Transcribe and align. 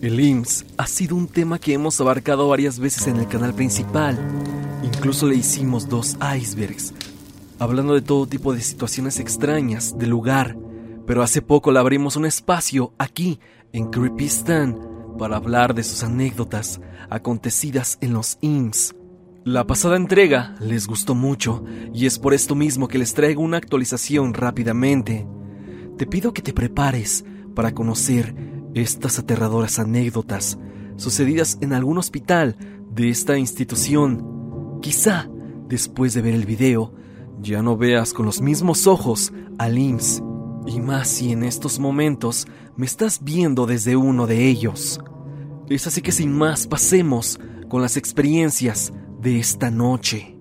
El 0.00 0.18
IMSS 0.18 0.64
ha 0.78 0.86
sido 0.86 1.14
un 1.14 1.28
tema 1.28 1.58
que 1.58 1.74
hemos 1.74 2.00
abarcado 2.00 2.48
varias 2.48 2.78
veces 2.78 3.06
en 3.06 3.18
el 3.18 3.28
canal 3.28 3.52
principal. 3.52 4.18
Incluso 4.82 5.26
le 5.26 5.34
hicimos 5.34 5.90
dos 5.90 6.16
icebergs, 6.38 6.94
hablando 7.58 7.92
de 7.92 8.00
todo 8.00 8.26
tipo 8.26 8.54
de 8.54 8.62
situaciones 8.62 9.20
extrañas 9.20 9.98
del 9.98 10.08
lugar. 10.08 10.56
Pero 11.06 11.22
hace 11.22 11.42
poco 11.42 11.70
le 11.70 11.80
abrimos 11.80 12.16
un 12.16 12.24
espacio 12.24 12.94
aquí, 12.96 13.40
en 13.74 13.90
Creepy 13.90 14.24
Stan, 14.24 14.78
para 15.18 15.36
hablar 15.36 15.74
de 15.74 15.82
sus 15.82 16.02
anécdotas 16.02 16.80
acontecidas 17.10 17.98
en 18.00 18.14
los 18.14 18.38
IMSS. 18.40 18.94
La 19.44 19.66
pasada 19.66 19.96
entrega 19.96 20.54
les 20.60 20.86
gustó 20.86 21.14
mucho 21.14 21.62
y 21.92 22.06
es 22.06 22.18
por 22.18 22.32
esto 22.32 22.54
mismo 22.54 22.88
que 22.88 22.96
les 22.96 23.12
traigo 23.12 23.42
una 23.42 23.58
actualización 23.58 24.32
rápidamente. 24.32 25.26
Te 25.98 26.06
pido 26.06 26.32
que 26.32 26.40
te 26.40 26.54
prepares 26.54 27.22
para 27.54 27.74
conocer 27.74 28.59
estas 28.74 29.18
aterradoras 29.18 29.78
anécdotas 29.78 30.58
sucedidas 30.96 31.58
en 31.60 31.72
algún 31.72 31.98
hospital 31.98 32.56
de 32.90 33.08
esta 33.08 33.38
institución. 33.38 34.78
Quizá, 34.82 35.28
después 35.68 36.14
de 36.14 36.22
ver 36.22 36.34
el 36.34 36.46
video, 36.46 36.92
ya 37.40 37.62
no 37.62 37.76
veas 37.76 38.12
con 38.12 38.26
los 38.26 38.40
mismos 38.40 38.86
ojos 38.86 39.32
al 39.58 39.78
IMSS, 39.78 40.22
y 40.66 40.80
más 40.80 41.08
si 41.08 41.32
en 41.32 41.42
estos 41.42 41.78
momentos 41.78 42.46
me 42.76 42.86
estás 42.86 43.22
viendo 43.22 43.66
desde 43.66 43.96
uno 43.96 44.26
de 44.26 44.48
ellos. 44.48 45.00
Es 45.68 45.86
así 45.86 46.02
que 46.02 46.12
sin 46.12 46.32
más 46.32 46.66
pasemos 46.66 47.38
con 47.68 47.80
las 47.80 47.96
experiencias 47.96 48.92
de 49.20 49.38
esta 49.38 49.70
noche. 49.70 50.39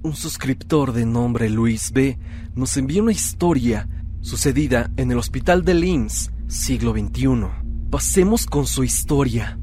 Un 0.00 0.14
suscriptor 0.14 0.92
de 0.92 1.04
nombre 1.04 1.50
Luis 1.50 1.90
B 1.92 2.18
nos 2.54 2.76
envió 2.76 3.02
una 3.02 3.10
historia 3.10 3.88
sucedida 4.20 4.92
en 4.96 5.10
el 5.10 5.18
hospital 5.18 5.64
de 5.64 5.74
Linz, 5.74 6.30
siglo 6.46 6.92
XXI. 6.92 7.48
Pasemos 7.90 8.46
con 8.46 8.64
su 8.66 8.84
historia. 8.84 9.58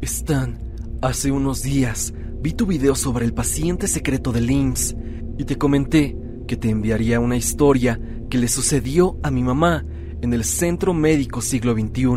Stan, 0.00 0.58
hace 1.02 1.30
unos 1.30 1.62
días 1.62 2.14
vi 2.40 2.54
tu 2.54 2.64
video 2.64 2.94
sobre 2.94 3.26
el 3.26 3.34
paciente 3.34 3.86
secreto 3.86 4.32
de 4.32 4.40
Linz 4.40 4.96
y 5.36 5.44
te 5.44 5.56
comenté 5.56 6.16
que 6.46 6.56
te 6.56 6.70
enviaría 6.70 7.20
una 7.20 7.36
historia 7.36 8.00
que 8.30 8.38
le 8.38 8.48
sucedió 8.48 9.18
a 9.22 9.30
mi 9.30 9.42
mamá 9.42 9.84
en 10.22 10.32
el 10.32 10.42
Centro 10.42 10.94
Médico 10.94 11.42
Siglo 11.42 11.74
XXI. 11.74 12.14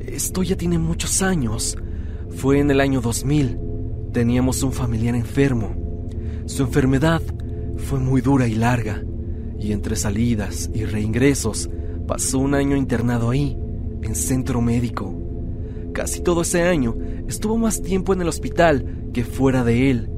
Esto 0.00 0.42
ya 0.42 0.56
tiene 0.56 0.78
muchos 0.78 1.20
años. 1.20 1.76
Fue 2.30 2.60
en 2.60 2.70
el 2.70 2.80
año 2.80 3.02
2000. 3.02 3.58
Teníamos 4.14 4.62
un 4.62 4.72
familiar 4.72 5.14
enfermo 5.14 5.81
su 6.46 6.62
enfermedad 6.62 7.22
fue 7.76 7.98
muy 8.00 8.20
dura 8.20 8.46
y 8.46 8.54
larga, 8.54 9.02
y 9.58 9.72
entre 9.72 9.96
salidas 9.96 10.70
y 10.74 10.84
reingresos 10.84 11.70
pasó 12.06 12.38
un 12.38 12.54
año 12.54 12.76
internado 12.76 13.30
ahí, 13.30 13.56
en 14.02 14.14
centro 14.14 14.60
médico. 14.60 15.18
Casi 15.92 16.20
todo 16.20 16.42
ese 16.42 16.62
año 16.62 16.96
estuvo 17.28 17.56
más 17.58 17.82
tiempo 17.82 18.12
en 18.12 18.22
el 18.22 18.28
hospital 18.28 19.10
que 19.12 19.24
fuera 19.24 19.62
de 19.62 19.90
él. 19.90 20.10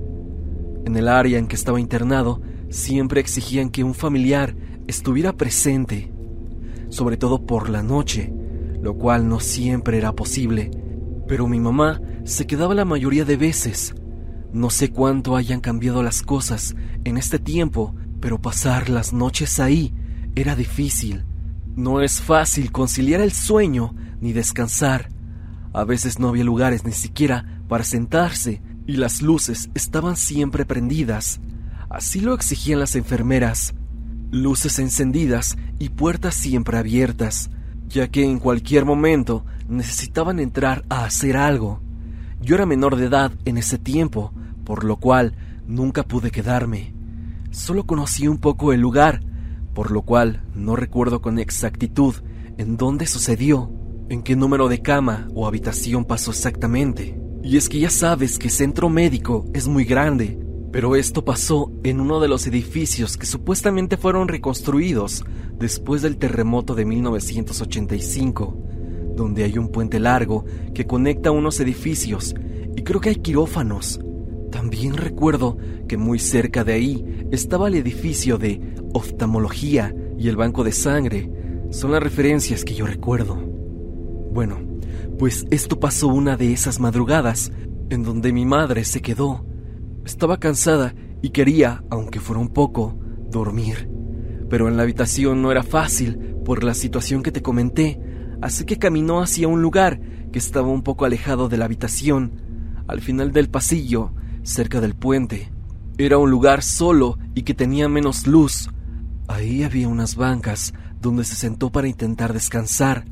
En 0.87 0.97
el 0.97 1.09
área 1.09 1.39
en 1.39 1.47
que 1.47 1.57
estaba 1.57 1.81
internado 1.81 2.41
siempre 2.71 3.21
exigían 3.21 3.71
que 3.71 3.85
un 3.85 3.95
familiar 3.95 4.55
estuviera 4.87 5.35
presente, 5.35 6.11
sobre 6.89 7.17
todo 7.17 7.45
por 7.45 7.69
la 7.69 7.83
noche, 7.83 8.33
lo 8.81 8.95
cual 8.95 9.29
no 9.29 9.41
siempre 9.41 9.99
era 9.99 10.13
posible, 10.13 10.71
pero 11.27 11.47
mi 11.49 11.61
mamá 11.61 12.01
se 12.25 12.47
quedaba 12.47 12.75
la 12.75 12.85
mayoría 12.85 13.25
de 13.25 13.37
veces 13.37 13.95
no 14.55 14.71
sé 14.71 14.91
cuánto 14.93 15.35
hayan 15.35 15.61
cambiado 15.61 16.05
las 16.05 16.23
cosas 16.23 16.77
en 17.03 17.19
este 17.19 17.41
tiempo, 17.41 17.93
pero 18.21 18.41
pasar 18.41 18.89
las 18.89 19.13
noches 19.13 19.59
ahí 19.59 19.93
era 20.37 20.55
difícil. 20.55 21.25
No 21.75 22.01
es 22.01 22.21
fácil 22.21 22.71
conciliar 22.71 23.21
el 23.21 23.33
sueño 23.33 23.97
ni 24.21 24.33
descansar. 24.33 25.11
A 25.73 25.83
veces 25.83 26.21
no 26.21 26.29
había 26.29 26.45
lugares 26.45 26.85
ni 26.85 26.93
siquiera 26.93 27.61
para 27.67 27.83
sentarse 27.83 28.63
y 28.87 28.93
las 28.93 29.23
luces 29.23 29.71
estaban 29.75 30.17
siempre 30.17 30.65
prendidas. 30.65 31.41
Así 31.91 32.21
lo 32.21 32.33
exigían 32.33 32.79
las 32.79 32.95
enfermeras. 32.95 33.75
Luces 34.31 34.79
encendidas 34.79 35.59
y 35.81 35.89
puertas 35.89 36.37
siempre 36.37 36.79
abiertas, 36.79 37.51
ya 37.89 38.07
que 38.07 38.23
en 38.23 38.39
cualquier 38.39 38.85
momento 38.85 39.45
necesitaban 39.69 40.39
entrar 40.39 40.85
a 40.91 41.05
hacer 41.05 41.37
algo. 41.37 41.81
Yo 42.41 42.55
era 42.55 42.67
menor 42.67 42.95
de 42.95 43.07
edad 43.07 43.33
en 43.47 43.59
ese 43.59 43.79
tiempo, 43.79 44.33
por 44.65 44.85
lo 44.85 44.97
cual 44.97 45.35
nunca 45.67 46.03
pude 46.03 46.31
quedarme. 46.31 46.95
Solo 47.51 47.87
conocí 47.87 48.27
un 48.27 48.39
poco 48.39 48.73
el 48.73 48.81
lugar, 48.81 49.23
por 49.75 49.91
lo 49.91 50.03
cual 50.03 50.43
no 50.55 50.77
recuerdo 50.77 51.21
con 51.21 51.39
exactitud 51.39 52.15
en 52.59 52.77
dónde 52.77 53.07
sucedió, 53.07 53.73
en 54.09 54.23
qué 54.23 54.37
número 54.37 54.69
de 54.69 54.83
cama 54.83 55.29
o 55.35 55.47
habitación 55.47 56.05
pasó 56.05 56.31
exactamente. 56.31 57.19
Y 57.43 57.57
es 57.57 57.69
que 57.69 57.79
ya 57.79 57.91
sabes 57.91 58.39
que 58.39 58.49
centro 58.49 58.89
médico 58.89 59.45
es 59.53 59.69
muy 59.69 59.85
grande, 59.85 60.39
pero 60.73 60.97
esto 60.97 61.25
pasó 61.25 61.73
en 61.85 62.01
uno 62.01 62.21
de 62.21 62.29
los 62.29 62.47
edificios 62.47 63.17
que 63.17 63.27
supuestamente 63.27 63.97
fueron 63.97 64.29
reconstruidos 64.29 65.25
después 65.59 66.03
del 66.03 66.17
terremoto 66.17 66.75
de 66.75 66.85
1985, 66.85 68.59
donde 69.15 69.45
hay 69.45 69.59
un 69.59 69.69
puente 69.69 70.01
largo 70.01 70.45
que 70.75 70.87
conecta 70.87 71.31
unos 71.31 71.61
edificios 71.61 72.35
y 72.77 72.83
creo 72.83 73.01
que 73.01 73.11
hay 73.11 73.17
quirófanos, 73.17 74.01
también 74.55 74.97
recuerdo 74.97 75.57
que 75.89 75.97
muy 75.97 76.21
cerca 76.21 76.63
de 76.63 76.75
ahí 76.75 77.27
estaba 77.33 77.67
el 77.67 77.75
edificio 77.75 78.39
de 78.39 78.61
oftalmología 78.93 79.93
y 80.17 80.29
el 80.29 80.37
banco 80.37 80.63
de 80.63 80.71
sangre. 80.71 81.29
Son 81.71 81.91
las 81.91 82.01
referencias 82.01 82.65
que 82.65 82.73
yo 82.73 82.87
recuerdo. 82.87 83.35
Bueno, 83.35 84.61
pues 85.19 85.45
esto 85.51 85.81
pasó 85.81 86.07
una 86.07 86.37
de 86.37 86.53
esas 86.53 86.79
madrugadas 86.79 87.51
en 87.91 88.05
donde 88.05 88.33
mi 88.33 88.47
madre 88.47 88.85
se 88.85 89.03
quedó. 89.03 89.45
Estaba 90.05 90.39
cansada 90.39 90.95
y 91.21 91.31
quería, 91.31 91.83
aunque 91.91 92.21
fuera 92.21 92.41
un 92.41 92.51
poco, 92.51 92.97
dormir. 93.29 93.91
Pero 94.49 94.69
en 94.69 94.77
la 94.77 94.85
habitación 94.85 95.43
no 95.43 95.51
era 95.51 95.65
fácil 95.65 96.17
por 96.45 96.63
la 96.63 96.75
situación 96.75 97.25
que 97.25 97.33
te 97.33 97.43
comenté, 97.43 98.01
así 98.41 98.65
que 98.65 98.79
caminó 98.79 99.21
hacia 99.21 99.49
un 99.49 99.63
lugar 99.63 100.01
que 100.31 100.39
estaba 100.39 100.69
un 100.69 100.85
poco 100.85 101.07
alejado 101.07 101.49
de 101.49 101.57
la 101.57 101.65
habitación. 101.65 102.35
Al 102.87 103.01
final 103.01 103.33
del 103.33 103.51
pasillo 103.51 104.13
cerca 104.45 104.81
del 104.81 104.95
puente. 104.95 105.51
Era 105.99 106.19
un 106.19 106.31
lugar 106.31 106.63
solo 106.63 107.19
y 107.35 107.43
que 107.43 107.55
tenía 107.55 107.89
menos 107.89 108.27
luz. 108.27 108.71
Ahí 109.27 109.65
había 109.65 109.89
unas 109.89 110.15
bancas 110.15 110.75
donde 111.01 111.25
se 111.25 111.35
sentó 111.35 111.71
para 111.71 111.89
intentar 111.89 112.33
descansar. 112.33 113.05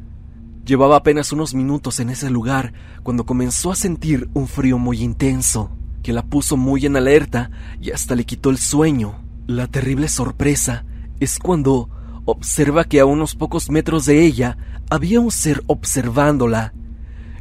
Llevaba 0.65 0.97
apenas 0.97 1.33
unos 1.33 1.55
minutos 1.55 1.99
en 1.99 2.11
ese 2.11 2.31
lugar 2.31 2.73
cuando 3.03 3.27
comenzó 3.27 3.73
a 3.73 3.77
sentir 3.77 4.31
un 4.35 4.47
frío 4.47 4.79
muy 4.79 5.03
intenso, 5.03 5.77
que 6.03 6.13
la 6.13 6.25
puso 6.25 6.57
muy 6.57 6.87
en 6.87 6.97
alerta 6.97 7.51
y 7.81 7.91
hasta 7.91 8.15
le 8.15 8.25
quitó 8.25 8.51
el 8.51 8.59
sueño. 8.59 9.25
La 9.47 9.67
terrible 9.67 10.09
sorpresa 10.09 10.85
es 11.19 11.39
cuando 11.39 11.89
observa 12.25 12.85
que 12.85 13.01
a 13.01 13.05
unos 13.05 13.35
pocos 13.35 13.71
metros 13.71 14.07
de 14.07 14.25
ella 14.25 14.57
había 14.91 15.21
un 15.21 15.31
ser 15.31 15.63
observándola 15.67 16.75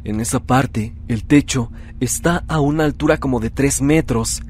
en 0.04 0.20
esa 0.20 0.40
parte, 0.40 0.94
el 1.08 1.24
techo 1.24 1.70
está 2.00 2.44
a 2.48 2.60
una 2.60 2.84
altura 2.84 3.18
como 3.18 3.38
de 3.38 3.50
tres 3.50 3.80
metros. 3.80 4.42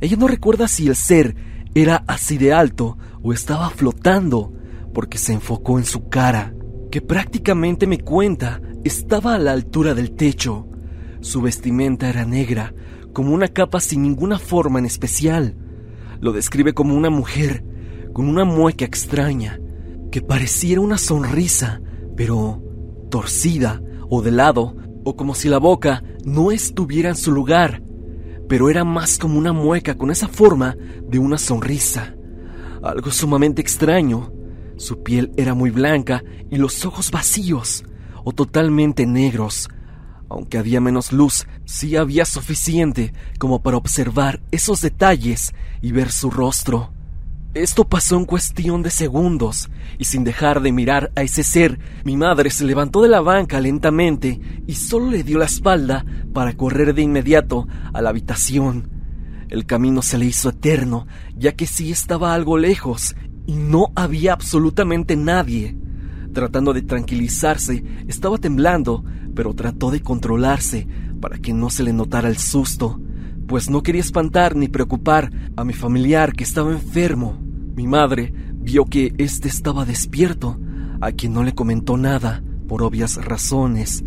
Ella 0.00 0.16
no 0.16 0.28
recuerda 0.28 0.68
si 0.68 0.86
el 0.88 0.96
ser 0.96 1.36
era 1.74 2.04
así 2.06 2.38
de 2.38 2.52
alto 2.52 2.96
o 3.22 3.32
estaba 3.32 3.68
flotando, 3.70 4.52
porque 4.94 5.18
se 5.18 5.32
enfocó 5.32 5.78
en 5.78 5.84
su 5.84 6.08
cara, 6.08 6.54
que 6.90 7.02
prácticamente 7.02 7.86
me 7.86 7.98
cuenta 7.98 8.60
estaba 8.84 9.34
a 9.34 9.38
la 9.38 9.52
altura 9.52 9.94
del 9.94 10.12
techo. 10.12 10.68
Su 11.20 11.42
vestimenta 11.42 12.08
era 12.08 12.24
negra, 12.24 12.74
como 13.12 13.32
una 13.32 13.48
capa 13.48 13.80
sin 13.80 14.02
ninguna 14.02 14.38
forma 14.38 14.78
en 14.78 14.86
especial. 14.86 15.56
Lo 16.20 16.32
describe 16.32 16.74
como 16.74 16.94
una 16.94 17.10
mujer, 17.10 17.64
con 18.12 18.28
una 18.28 18.44
mueca 18.44 18.84
extraña, 18.84 19.58
que 20.12 20.22
pareciera 20.22 20.80
una 20.80 20.98
sonrisa, 20.98 21.80
pero 22.16 22.62
torcida 23.10 23.82
o 24.08 24.22
de 24.22 24.30
lado, 24.30 24.76
o 25.04 25.16
como 25.16 25.34
si 25.34 25.48
la 25.48 25.58
boca 25.58 26.02
no 26.24 26.50
estuviera 26.50 27.10
en 27.10 27.16
su 27.16 27.32
lugar, 27.32 27.82
pero 28.48 28.70
era 28.70 28.84
más 28.84 29.18
como 29.18 29.38
una 29.38 29.52
mueca 29.52 29.96
con 29.96 30.10
esa 30.10 30.28
forma 30.28 30.76
de 31.08 31.18
una 31.18 31.38
sonrisa. 31.38 32.14
Algo 32.82 33.10
sumamente 33.10 33.62
extraño. 33.62 34.32
Su 34.76 35.02
piel 35.02 35.32
era 35.36 35.54
muy 35.54 35.70
blanca 35.70 36.22
y 36.50 36.56
los 36.56 36.84
ojos 36.84 37.10
vacíos 37.10 37.84
o 38.24 38.32
totalmente 38.32 39.06
negros. 39.06 39.68
Aunque 40.28 40.58
había 40.58 40.80
menos 40.80 41.12
luz, 41.12 41.46
sí 41.64 41.96
había 41.96 42.24
suficiente 42.24 43.12
como 43.38 43.62
para 43.62 43.76
observar 43.76 44.40
esos 44.50 44.80
detalles 44.80 45.54
y 45.80 45.92
ver 45.92 46.10
su 46.10 46.30
rostro. 46.30 46.93
Esto 47.54 47.88
pasó 47.88 48.16
en 48.16 48.24
cuestión 48.24 48.82
de 48.82 48.90
segundos, 48.90 49.70
y 49.96 50.06
sin 50.06 50.24
dejar 50.24 50.60
de 50.60 50.72
mirar 50.72 51.12
a 51.14 51.22
ese 51.22 51.44
ser, 51.44 51.78
mi 52.04 52.16
madre 52.16 52.50
se 52.50 52.64
levantó 52.64 53.00
de 53.00 53.08
la 53.08 53.20
banca 53.20 53.60
lentamente 53.60 54.40
y 54.66 54.74
solo 54.74 55.12
le 55.12 55.22
dio 55.22 55.38
la 55.38 55.44
espalda 55.44 56.04
para 56.32 56.56
correr 56.56 56.96
de 56.96 57.02
inmediato 57.02 57.68
a 57.92 58.02
la 58.02 58.10
habitación. 58.10 58.90
El 59.50 59.66
camino 59.66 60.02
se 60.02 60.18
le 60.18 60.26
hizo 60.26 60.48
eterno, 60.48 61.06
ya 61.36 61.52
que 61.52 61.68
sí 61.68 61.92
estaba 61.92 62.34
algo 62.34 62.58
lejos, 62.58 63.14
y 63.46 63.52
no 63.52 63.92
había 63.94 64.32
absolutamente 64.32 65.14
nadie. 65.14 65.76
Tratando 66.32 66.72
de 66.72 66.82
tranquilizarse, 66.82 67.84
estaba 68.08 68.38
temblando, 68.38 69.04
pero 69.32 69.54
trató 69.54 69.92
de 69.92 70.02
controlarse 70.02 70.88
para 71.20 71.38
que 71.38 71.52
no 71.52 71.70
se 71.70 71.84
le 71.84 71.92
notara 71.92 72.28
el 72.28 72.38
susto, 72.38 73.00
pues 73.46 73.70
no 73.70 73.84
quería 73.84 74.00
espantar 74.00 74.56
ni 74.56 74.66
preocupar 74.66 75.30
a 75.56 75.62
mi 75.62 75.72
familiar 75.72 76.32
que 76.32 76.42
estaba 76.42 76.72
enfermo. 76.72 77.43
Mi 77.74 77.86
madre 77.86 78.32
vio 78.52 78.84
que 78.84 79.14
éste 79.18 79.48
estaba 79.48 79.84
despierto, 79.84 80.58
a 81.00 81.12
quien 81.12 81.32
no 81.32 81.42
le 81.42 81.54
comentó 81.54 81.96
nada, 81.96 82.42
por 82.68 82.82
obvias 82.82 83.16
razones, 83.16 84.04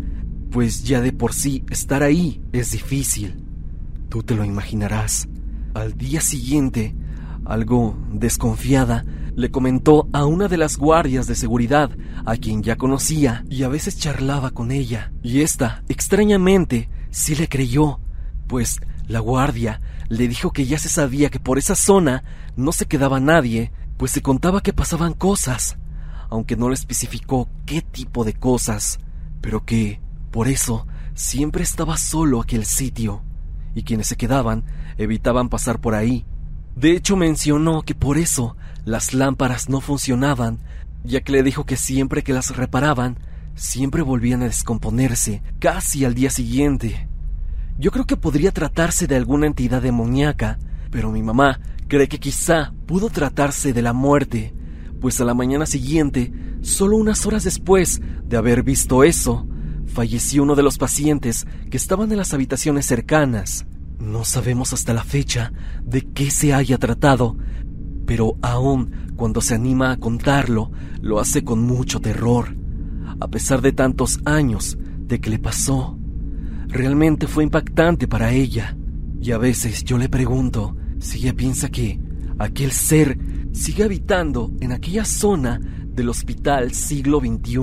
pues 0.50 0.84
ya 0.84 1.00
de 1.00 1.12
por 1.12 1.34
sí 1.34 1.64
estar 1.70 2.02
ahí 2.02 2.42
es 2.52 2.72
difícil. 2.72 3.44
Tú 4.08 4.22
te 4.22 4.34
lo 4.34 4.44
imaginarás. 4.44 5.28
Al 5.74 5.96
día 5.98 6.22
siguiente, 6.22 6.94
algo 7.44 7.96
desconfiada, 8.10 9.04
le 9.36 9.50
comentó 9.50 10.08
a 10.12 10.24
una 10.24 10.48
de 10.48 10.56
las 10.56 10.78
guardias 10.78 11.26
de 11.26 11.34
seguridad, 11.34 11.90
a 12.24 12.36
quien 12.36 12.62
ya 12.62 12.76
conocía 12.76 13.44
y 13.48 13.62
a 13.62 13.68
veces 13.68 13.98
charlaba 13.98 14.50
con 14.50 14.72
ella, 14.72 15.12
y 15.22 15.42
ésta, 15.42 15.84
extrañamente, 15.88 16.88
sí 17.10 17.36
le 17.36 17.48
creyó, 17.48 18.00
pues 18.46 18.80
la 19.06 19.20
guardia 19.20 19.80
le 20.08 20.26
dijo 20.26 20.52
que 20.52 20.66
ya 20.66 20.78
se 20.78 20.88
sabía 20.88 21.30
que 21.30 21.38
por 21.38 21.58
esa 21.58 21.74
zona 21.74 22.24
no 22.58 22.72
se 22.72 22.86
quedaba 22.86 23.20
nadie, 23.20 23.70
pues 23.96 24.10
se 24.10 24.20
contaba 24.20 24.60
que 24.60 24.72
pasaban 24.72 25.14
cosas, 25.14 25.78
aunque 26.28 26.56
no 26.56 26.68
le 26.68 26.74
especificó 26.74 27.48
qué 27.64 27.82
tipo 27.82 28.24
de 28.24 28.34
cosas, 28.34 28.98
pero 29.40 29.64
que, 29.64 30.00
por 30.32 30.48
eso, 30.48 30.84
siempre 31.14 31.62
estaba 31.62 31.96
solo 31.96 32.40
aquel 32.40 32.64
sitio, 32.64 33.22
y 33.76 33.84
quienes 33.84 34.08
se 34.08 34.16
quedaban 34.16 34.64
evitaban 34.98 35.48
pasar 35.48 35.80
por 35.80 35.94
ahí. 35.94 36.26
De 36.74 36.96
hecho 36.96 37.16
mencionó 37.16 37.82
que 37.82 37.94
por 37.94 38.18
eso 38.18 38.56
las 38.84 39.14
lámparas 39.14 39.68
no 39.68 39.80
funcionaban, 39.80 40.58
ya 41.04 41.20
que 41.20 41.30
le 41.30 41.44
dijo 41.44 41.64
que 41.64 41.76
siempre 41.76 42.24
que 42.24 42.32
las 42.32 42.56
reparaban, 42.56 43.18
siempre 43.54 44.02
volvían 44.02 44.42
a 44.42 44.46
descomponerse, 44.46 45.42
casi 45.60 46.04
al 46.04 46.14
día 46.14 46.30
siguiente. 46.30 47.08
Yo 47.78 47.92
creo 47.92 48.04
que 48.04 48.16
podría 48.16 48.50
tratarse 48.50 49.06
de 49.06 49.14
alguna 49.14 49.46
entidad 49.46 49.80
demoníaca, 49.80 50.58
pero 50.90 51.12
mi 51.12 51.22
mamá 51.22 51.60
cree 51.88 52.06
que 52.06 52.20
quizá 52.20 52.72
pudo 52.86 53.08
tratarse 53.08 53.72
de 53.72 53.82
la 53.82 53.92
muerte, 53.92 54.54
pues 55.00 55.20
a 55.20 55.24
la 55.24 55.34
mañana 55.34 55.66
siguiente, 55.66 56.32
solo 56.60 56.96
unas 56.96 57.24
horas 57.26 57.44
después 57.44 58.00
de 58.24 58.36
haber 58.36 58.62
visto 58.62 59.02
eso, 59.04 59.48
falleció 59.86 60.42
uno 60.42 60.54
de 60.54 60.62
los 60.62 60.78
pacientes 60.78 61.46
que 61.70 61.76
estaban 61.76 62.12
en 62.12 62.18
las 62.18 62.34
habitaciones 62.34 62.86
cercanas. 62.86 63.66
No 63.98 64.24
sabemos 64.24 64.72
hasta 64.72 64.92
la 64.92 65.02
fecha 65.02 65.52
de 65.82 66.02
qué 66.02 66.30
se 66.30 66.52
haya 66.54 66.78
tratado, 66.78 67.36
pero 68.06 68.36
aún 68.42 69.12
cuando 69.16 69.40
se 69.40 69.54
anima 69.54 69.90
a 69.90 69.96
contarlo, 69.96 70.70
lo 71.00 71.18
hace 71.18 71.42
con 71.42 71.62
mucho 71.62 72.00
terror, 72.00 72.54
a 73.18 73.28
pesar 73.28 73.62
de 73.62 73.72
tantos 73.72 74.20
años 74.24 74.78
de 74.98 75.20
que 75.20 75.30
le 75.30 75.38
pasó. 75.38 75.98
Realmente 76.68 77.26
fue 77.26 77.44
impactante 77.44 78.06
para 78.06 78.30
ella, 78.30 78.76
y 79.20 79.32
a 79.32 79.38
veces 79.38 79.84
yo 79.84 79.98
le 79.98 80.08
pregunto 80.08 80.76
si 80.98 81.18
ella 81.18 81.34
piensa 81.34 81.68
que 81.68 82.00
aquel 82.38 82.72
ser 82.72 83.18
sigue 83.52 83.84
habitando 83.84 84.52
en 84.60 84.72
aquella 84.72 85.04
zona 85.04 85.60
del 85.86 86.08
hospital 86.08 86.72
siglo 86.72 87.20
XXI. 87.20 87.58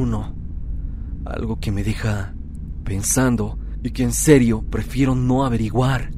Algo 1.25 1.59
que 1.59 1.71
me 1.71 1.83
deja 1.83 2.35
pensando 2.83 3.57
y 3.83 3.91
que 3.91 4.03
en 4.03 4.13
serio 4.13 4.63
prefiero 4.69 5.15
no 5.15 5.45
averiguar. 5.45 6.11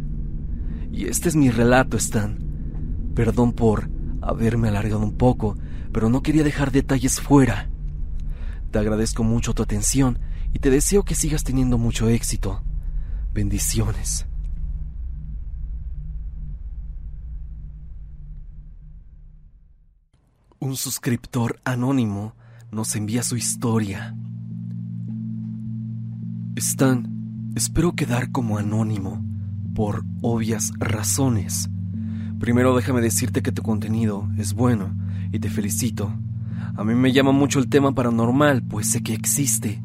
Y 0.91 1.05
este 1.05 1.29
es 1.29 1.35
mi 1.35 1.49
relato, 1.49 1.97
Stan. 1.97 2.37
Perdón 3.13 3.53
por 3.53 3.89
haberme 4.21 4.67
alargado 4.69 5.01
un 5.01 5.17
poco, 5.17 5.57
pero 5.91 6.09
no 6.09 6.21
quería 6.21 6.43
dejar 6.43 6.71
detalles 6.71 7.19
fuera. 7.19 7.69
Te 8.71 8.79
agradezco 8.79 9.23
mucho 9.23 9.53
tu 9.53 9.63
atención 9.63 10.19
y 10.53 10.59
te 10.59 10.69
deseo 10.69 11.03
que 11.03 11.15
sigas 11.15 11.43
teniendo 11.43 11.77
mucho 11.77 12.09
éxito. 12.09 12.63
Bendiciones. 13.33 14.26
Un 20.59 20.75
suscriptor 20.75 21.59
anónimo 21.65 22.33
nos 22.71 22.95
envía 22.95 23.21
su 23.21 23.37
historia. 23.37 24.15
Stan, 26.55 27.51
espero 27.55 27.93
quedar 27.93 28.31
como 28.31 28.57
anónimo, 28.57 29.23
por 29.75 30.03
obvias 30.23 30.73
razones. 30.79 31.69
Primero 32.39 32.75
déjame 32.75 33.01
decirte 33.01 33.43
que 33.43 33.51
tu 33.51 33.61
contenido 33.61 34.27
es 34.39 34.55
bueno 34.55 34.95
y 35.31 35.37
te 35.37 35.51
felicito. 35.51 36.11
A 36.75 36.83
mí 36.83 36.95
me 36.95 37.13
llama 37.13 37.31
mucho 37.31 37.59
el 37.59 37.69
tema 37.69 37.93
paranormal, 37.93 38.63
pues 38.63 38.89
sé 38.89 39.03
que 39.03 39.13
existe. 39.13 39.83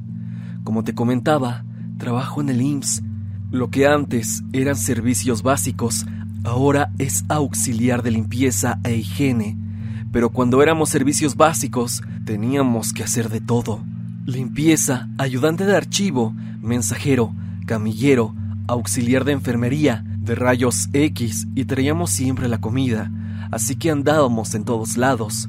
Como 0.65 0.85
te 0.85 0.95
comentaba, 0.95 1.67
trabajo 1.99 2.41
en 2.41 2.49
el 2.49 2.63
IMSS. 2.63 3.03
Lo 3.51 3.69
que 3.69 3.87
antes 3.87 4.43
eran 4.55 4.77
servicios 4.77 5.43
básicos, 5.43 6.07
ahora 6.45 6.93
es 6.99 7.27
auxiliar 7.29 8.03
de 8.03 8.13
limpieza 8.13 8.81
e 8.85 8.97
higiene. 8.97 9.62
Pero 10.13 10.31
cuando 10.31 10.63
éramos 10.63 10.91
servicios 10.91 11.37
básicos, 11.37 12.03
teníamos 12.25 12.93
que 12.93 13.03
hacer 13.03 13.31
de 13.31 13.41
todo. 13.41 13.83
Limpieza, 14.27 15.09
ayudante 15.19 15.65
de 15.65 15.77
archivo, 15.77 16.35
mensajero, 16.61 17.35
camillero, 17.67 18.35
auxiliar 18.69 19.25
de 19.25 19.33
enfermería, 19.33 20.05
de 20.19 20.35
rayos 20.35 20.89
X 20.93 21.49
y 21.55 21.65
traíamos 21.65 22.11
siempre 22.11 22.49
la 22.49 22.61
comida, 22.61 23.11
así 23.51 23.75
que 23.75 23.91
andábamos 23.91 24.55
en 24.55 24.65
todos 24.65 24.97
lados. 24.97 25.49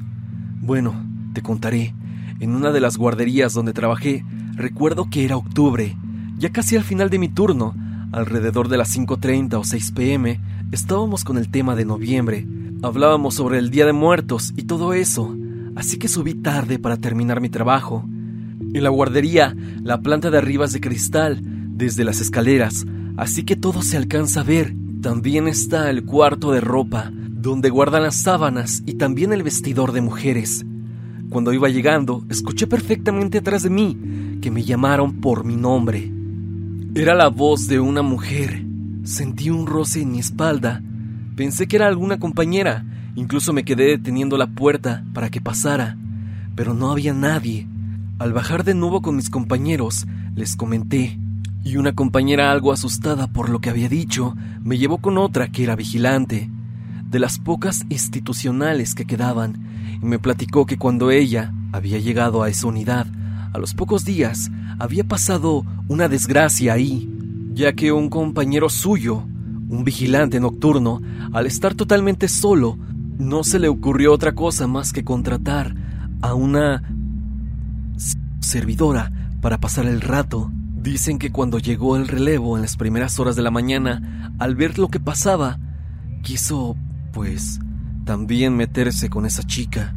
Bueno, 0.60 0.94
te 1.34 1.42
contaré, 1.42 1.94
en 2.40 2.54
una 2.54 2.72
de 2.72 2.80
las 2.80 2.96
guarderías 2.96 3.52
donde 3.52 3.72
trabajé, 3.72 4.24
recuerdo 4.54 5.08
que 5.10 5.24
era 5.24 5.36
octubre, 5.36 5.96
ya 6.38 6.50
casi 6.50 6.76
al 6.76 6.82
final 6.82 7.10
de 7.10 7.18
mi 7.18 7.28
turno, 7.28 7.74
alrededor 8.12 8.68
de 8.68 8.78
las 8.78 8.96
5.30 8.96 9.54
o 9.54 9.64
6 9.64 9.92
pm, 9.92 10.40
estábamos 10.72 11.22
con 11.24 11.38
el 11.38 11.50
tema 11.50 11.76
de 11.76 11.84
noviembre, 11.84 12.46
hablábamos 12.84 13.34
sobre 13.34 13.58
el 13.58 13.70
Día 13.70 13.86
de 13.86 13.92
Muertos 13.92 14.52
y 14.56 14.64
todo 14.64 14.92
eso, 14.92 15.34
así 15.74 15.98
que 15.98 16.08
subí 16.08 16.34
tarde 16.34 16.78
para 16.78 16.98
terminar 16.98 17.40
mi 17.40 17.48
trabajo. 17.48 18.04
En 18.06 18.82
la 18.82 18.90
guardería, 18.90 19.56
la 19.82 20.02
planta 20.02 20.30
de 20.30 20.38
arriba 20.38 20.66
es 20.66 20.72
de 20.72 20.80
cristal, 20.80 21.40
desde 21.42 22.04
las 22.04 22.20
escaleras, 22.20 22.84
así 23.16 23.44
que 23.44 23.56
todo 23.56 23.82
se 23.82 23.96
alcanza 23.96 24.40
a 24.40 24.44
ver. 24.44 24.74
También 25.00 25.48
está 25.48 25.90
el 25.90 26.04
cuarto 26.04 26.52
de 26.52 26.60
ropa, 26.60 27.10
donde 27.12 27.70
guardan 27.70 28.02
las 28.02 28.16
sábanas 28.16 28.82
y 28.86 28.94
también 28.94 29.32
el 29.32 29.42
vestidor 29.42 29.92
de 29.92 30.00
mujeres. 30.00 30.64
Cuando 31.30 31.52
iba 31.52 31.68
llegando, 31.68 32.24
escuché 32.28 32.66
perfectamente 32.66 33.38
atrás 33.38 33.62
de 33.62 33.70
mí 33.70 34.38
que 34.40 34.50
me 34.50 34.62
llamaron 34.62 35.20
por 35.20 35.44
mi 35.44 35.56
nombre. 35.56 36.12
Era 36.94 37.14
la 37.14 37.28
voz 37.28 37.66
de 37.66 37.80
una 37.80 38.02
mujer. 38.02 38.64
Sentí 39.04 39.50
un 39.50 39.66
roce 39.66 40.02
en 40.02 40.12
mi 40.12 40.20
espalda. 40.20 40.82
Pensé 41.36 41.66
que 41.66 41.76
era 41.76 41.86
alguna 41.86 42.18
compañera. 42.18 42.84
Incluso 43.16 43.52
me 43.52 43.64
quedé 43.64 43.86
deteniendo 43.86 44.36
la 44.36 44.48
puerta 44.48 45.04
para 45.12 45.30
que 45.30 45.40
pasara. 45.40 45.96
Pero 46.54 46.74
no 46.74 46.90
había 46.90 47.12
nadie. 47.12 47.66
Al 48.18 48.32
bajar 48.32 48.64
de 48.64 48.74
nuevo 48.74 49.02
con 49.02 49.16
mis 49.16 49.30
compañeros, 49.30 50.06
les 50.34 50.56
comenté 50.56 51.18
y 51.64 51.78
una 51.78 51.94
compañera 51.94 52.52
algo 52.52 52.72
asustada 52.72 53.26
por 53.26 53.48
lo 53.48 53.60
que 53.60 53.70
había 53.70 53.88
dicho 53.88 54.36
me 54.62 54.76
llevó 54.76 54.98
con 54.98 55.16
otra 55.16 55.48
que 55.48 55.64
era 55.64 55.74
vigilante, 55.74 56.50
de 57.10 57.18
las 57.18 57.38
pocas 57.38 57.86
institucionales 57.88 58.94
que 58.94 59.06
quedaban, 59.06 59.98
y 60.02 60.04
me 60.04 60.18
platicó 60.18 60.66
que 60.66 60.76
cuando 60.76 61.10
ella 61.10 61.52
había 61.72 61.98
llegado 61.98 62.42
a 62.42 62.50
esa 62.50 62.66
unidad, 62.66 63.06
a 63.52 63.58
los 63.58 63.72
pocos 63.72 64.04
días 64.04 64.50
había 64.78 65.04
pasado 65.04 65.64
una 65.88 66.08
desgracia 66.08 66.74
ahí, 66.74 67.10
ya 67.54 67.72
que 67.72 67.92
un 67.92 68.10
compañero 68.10 68.68
suyo, 68.68 69.24
un 69.74 69.84
vigilante 69.84 70.40
nocturno, 70.40 71.00
al 71.32 71.46
estar 71.46 71.74
totalmente 71.74 72.28
solo, 72.28 72.78
no 73.18 73.44
se 73.44 73.58
le 73.58 73.68
ocurrió 73.68 74.12
otra 74.12 74.34
cosa 74.34 74.66
más 74.66 74.92
que 74.92 75.04
contratar 75.04 75.74
a 76.22 76.34
una 76.34 76.82
servidora 78.40 79.12
para 79.40 79.58
pasar 79.58 79.86
el 79.86 80.00
rato 80.00 80.50
Dicen 80.84 81.18
que 81.18 81.32
cuando 81.32 81.58
llegó 81.58 81.96
el 81.96 82.06
relevo 82.06 82.58
en 82.58 82.62
las 82.62 82.76
primeras 82.76 83.18
horas 83.18 83.36
de 83.36 83.40
la 83.40 83.50
mañana, 83.50 84.34
al 84.38 84.54
ver 84.54 84.78
lo 84.78 84.88
que 84.88 85.00
pasaba, 85.00 85.58
quiso, 86.22 86.76
pues, 87.10 87.58
también 88.04 88.54
meterse 88.54 89.08
con 89.08 89.24
esa 89.24 89.44
chica. 89.44 89.94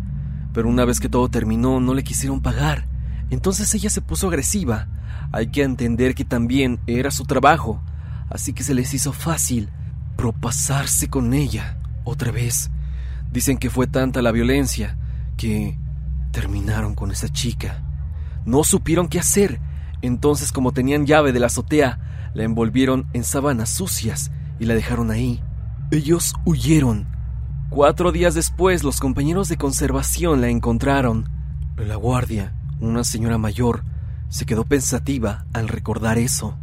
Pero 0.54 0.70
una 0.70 0.86
vez 0.86 1.02
que 1.02 1.10
todo 1.10 1.28
terminó, 1.28 1.82
no 1.82 1.94
le 1.94 2.06
quisieron 2.06 2.42
pagar. 2.42 2.88
Entonces 3.30 3.76
ella 3.76 3.90
se 3.90 4.00
puso 4.00 4.30
agresiva. 4.30 4.88
Hay 5.34 5.48
que 5.48 5.64
entender 5.64 6.16
que 6.16 6.24
también 6.24 6.80
era 6.88 7.12
su 7.12 7.26
trabajo, 7.26 7.82
así 8.30 8.54
que 8.54 8.64
se 8.64 8.74
les 8.74 8.94
hizo 8.94 9.14
fácil 9.14 9.70
propasarse 10.16 11.10
con 11.10 11.34
ella 11.34 11.80
otra 12.04 12.32
vez. 12.32 12.70
Dicen 13.32 13.58
que 13.58 13.70
fue 13.70 13.88
tanta 13.88 14.22
la 14.22 14.32
violencia 14.32 14.98
que 15.38 15.78
terminaron 16.32 16.96
con 16.96 17.12
esa 17.12 17.30
chica. 17.30 17.84
No 18.46 18.64
supieron 18.64 19.08
qué 19.08 19.20
hacer 19.20 19.60
entonces, 20.02 20.52
como 20.52 20.74
tenían 20.74 21.06
llave 21.06 21.32
de 21.32 21.40
la 21.40 21.48
azotea, 21.48 22.00
la 22.34 22.44
envolvieron 22.44 23.08
en 23.14 23.24
sábanas 23.24 23.70
sucias 23.70 24.32
y 24.60 24.66
la 24.66 24.76
dejaron 24.76 25.12
ahí. 25.12 25.42
Ellos 25.92 26.34
huyeron, 26.46 27.08
Cuatro 27.70 28.14
días 28.14 28.34
después, 28.34 28.86
los 28.86 29.02
compañeros 29.02 29.50
de 29.50 29.58
conservación 29.58 30.40
la 30.40 30.48
encontraron. 30.48 31.30
La 31.76 31.98
guardia, 31.98 32.56
una 32.80 33.04
señora 33.04 33.38
mayor, 33.38 33.84
se 34.30 34.46
quedó 34.46 34.64
pensativa 34.64 35.46
al 35.52 35.68
recordar 35.68 36.18
eso, 36.18 36.58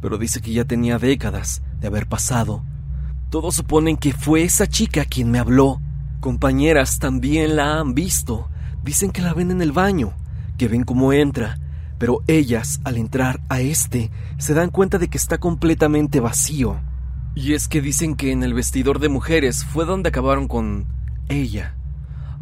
pero 0.00 0.18
dice 0.18 0.40
que 0.40 0.52
ya 0.52 0.64
tenía 0.64 0.98
décadas 0.98 1.62
de 1.80 1.86
haber 1.86 2.06
pasado. 2.06 2.62
Todos 3.30 3.56
suponen 3.56 3.96
que 3.96 4.12
fue 4.12 4.42
esa 4.42 4.66
chica 4.66 5.04
quien 5.04 5.30
me 5.30 5.38
habló. 5.38 5.80
Compañeras 6.20 6.98
también 6.98 7.56
la 7.56 7.78
han 7.78 7.94
visto. 7.94 8.48
Dicen 8.82 9.10
que 9.10 9.22
la 9.22 9.34
ven 9.34 9.50
en 9.50 9.60
el 9.60 9.72
baño, 9.72 10.14
que 10.56 10.68
ven 10.68 10.84
cómo 10.84 11.12
entra, 11.12 11.58
pero 11.98 12.22
ellas, 12.26 12.80
al 12.84 12.96
entrar 12.96 13.40
a 13.48 13.60
este, 13.60 14.10
se 14.38 14.54
dan 14.54 14.70
cuenta 14.70 14.98
de 14.98 15.08
que 15.08 15.18
está 15.18 15.38
completamente 15.38 16.20
vacío. 16.20 16.80
Y 17.34 17.54
es 17.54 17.68
que 17.68 17.80
dicen 17.80 18.16
que 18.16 18.32
en 18.32 18.42
el 18.42 18.54
vestidor 18.54 18.98
de 18.98 19.08
mujeres 19.08 19.64
fue 19.64 19.84
donde 19.84 20.08
acabaron 20.08 20.48
con 20.48 20.86
ella. 21.28 21.77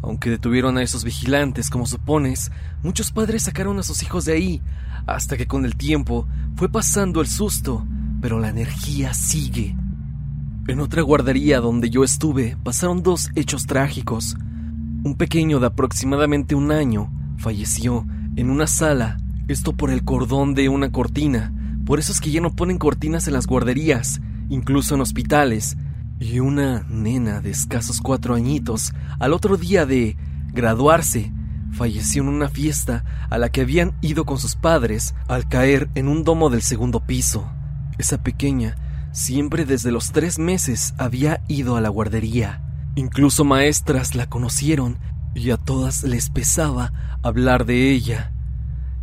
Aunque 0.01 0.29
detuvieron 0.29 0.77
a 0.77 0.83
esos 0.83 1.03
vigilantes, 1.03 1.69
como 1.69 1.85
supones, 1.85 2.51
muchos 2.83 3.11
padres 3.11 3.43
sacaron 3.43 3.79
a 3.79 3.83
sus 3.83 4.03
hijos 4.03 4.25
de 4.25 4.33
ahí, 4.33 4.61
hasta 5.05 5.37
que 5.37 5.47
con 5.47 5.65
el 5.65 5.75
tiempo 5.75 6.27
fue 6.55 6.69
pasando 6.69 7.21
el 7.21 7.27
susto, 7.27 7.85
pero 8.21 8.39
la 8.39 8.49
energía 8.49 9.13
sigue. 9.13 9.75
En 10.67 10.79
otra 10.81 11.01
guardería 11.01 11.61
donde 11.61 11.89
yo 11.89 12.03
estuve 12.03 12.57
pasaron 12.63 13.01
dos 13.01 13.29
hechos 13.35 13.65
trágicos. 13.65 14.35
Un 15.03 15.15
pequeño 15.15 15.59
de 15.59 15.67
aproximadamente 15.67 16.55
un 16.55 16.71
año 16.71 17.11
falleció 17.37 18.05
en 18.35 18.49
una 18.49 18.67
sala, 18.67 19.17
esto 19.47 19.73
por 19.73 19.91
el 19.91 20.03
cordón 20.03 20.53
de 20.53 20.67
una 20.67 20.91
cortina. 20.91 21.53
Por 21.85 21.99
eso 21.99 22.11
es 22.11 22.19
que 22.19 22.31
ya 22.31 22.41
no 22.41 22.53
ponen 22.53 22.77
cortinas 22.77 23.27
en 23.27 23.33
las 23.33 23.47
guarderías, 23.47 24.19
incluso 24.49 24.95
en 24.95 25.01
hospitales, 25.01 25.77
y 26.19 26.39
una 26.39 26.83
nena 26.89 27.41
de 27.41 27.51
escasos 27.51 28.01
cuatro 28.01 28.35
añitos, 28.35 28.93
al 29.19 29.33
otro 29.33 29.57
día 29.57 29.85
de 29.85 30.17
graduarse, 30.51 31.31
falleció 31.71 32.23
en 32.23 32.29
una 32.29 32.49
fiesta 32.49 33.03
a 33.29 33.37
la 33.37 33.49
que 33.49 33.61
habían 33.61 33.95
ido 34.01 34.25
con 34.25 34.39
sus 34.39 34.55
padres 34.55 35.13
al 35.27 35.47
caer 35.47 35.89
en 35.95 36.07
un 36.07 36.23
domo 36.23 36.49
del 36.49 36.61
segundo 36.61 37.01
piso. 37.01 37.49
Esa 37.97 38.23
pequeña 38.23 38.75
siempre 39.11 39.65
desde 39.65 39.91
los 39.91 40.11
tres 40.11 40.39
meses 40.39 40.93
había 40.97 41.43
ido 41.47 41.75
a 41.75 41.81
la 41.81 41.89
guardería. 41.89 42.61
Incluso 42.95 43.43
maestras 43.43 44.15
la 44.15 44.27
conocieron 44.27 44.99
y 45.35 45.51
a 45.51 45.57
todas 45.57 46.03
les 46.03 46.29
pesaba 46.29 47.17
hablar 47.21 47.65
de 47.65 47.91
ella. 47.91 48.31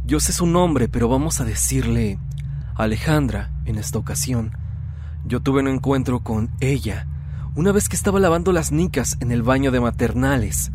Yo 0.04 0.20
sé 0.20 0.32
su 0.32 0.46
nombre, 0.46 0.88
pero 0.88 1.08
vamos 1.08 1.40
a 1.40 1.44
decirle 1.44 2.18
Alejandra 2.74 3.52
en 3.64 3.78
esta 3.78 3.98
ocasión. 3.98 4.56
Yo 5.26 5.40
tuve 5.40 5.60
un 5.60 5.68
encuentro 5.68 6.20
con 6.20 6.50
ella 6.60 7.06
una 7.56 7.72
vez 7.72 7.88
que 7.88 7.96
estaba 7.96 8.20
lavando 8.20 8.52
las 8.52 8.72
nicas 8.72 9.16
en 9.20 9.30
el 9.30 9.42
baño 9.42 9.70
de 9.70 9.80
maternales. 9.80 10.70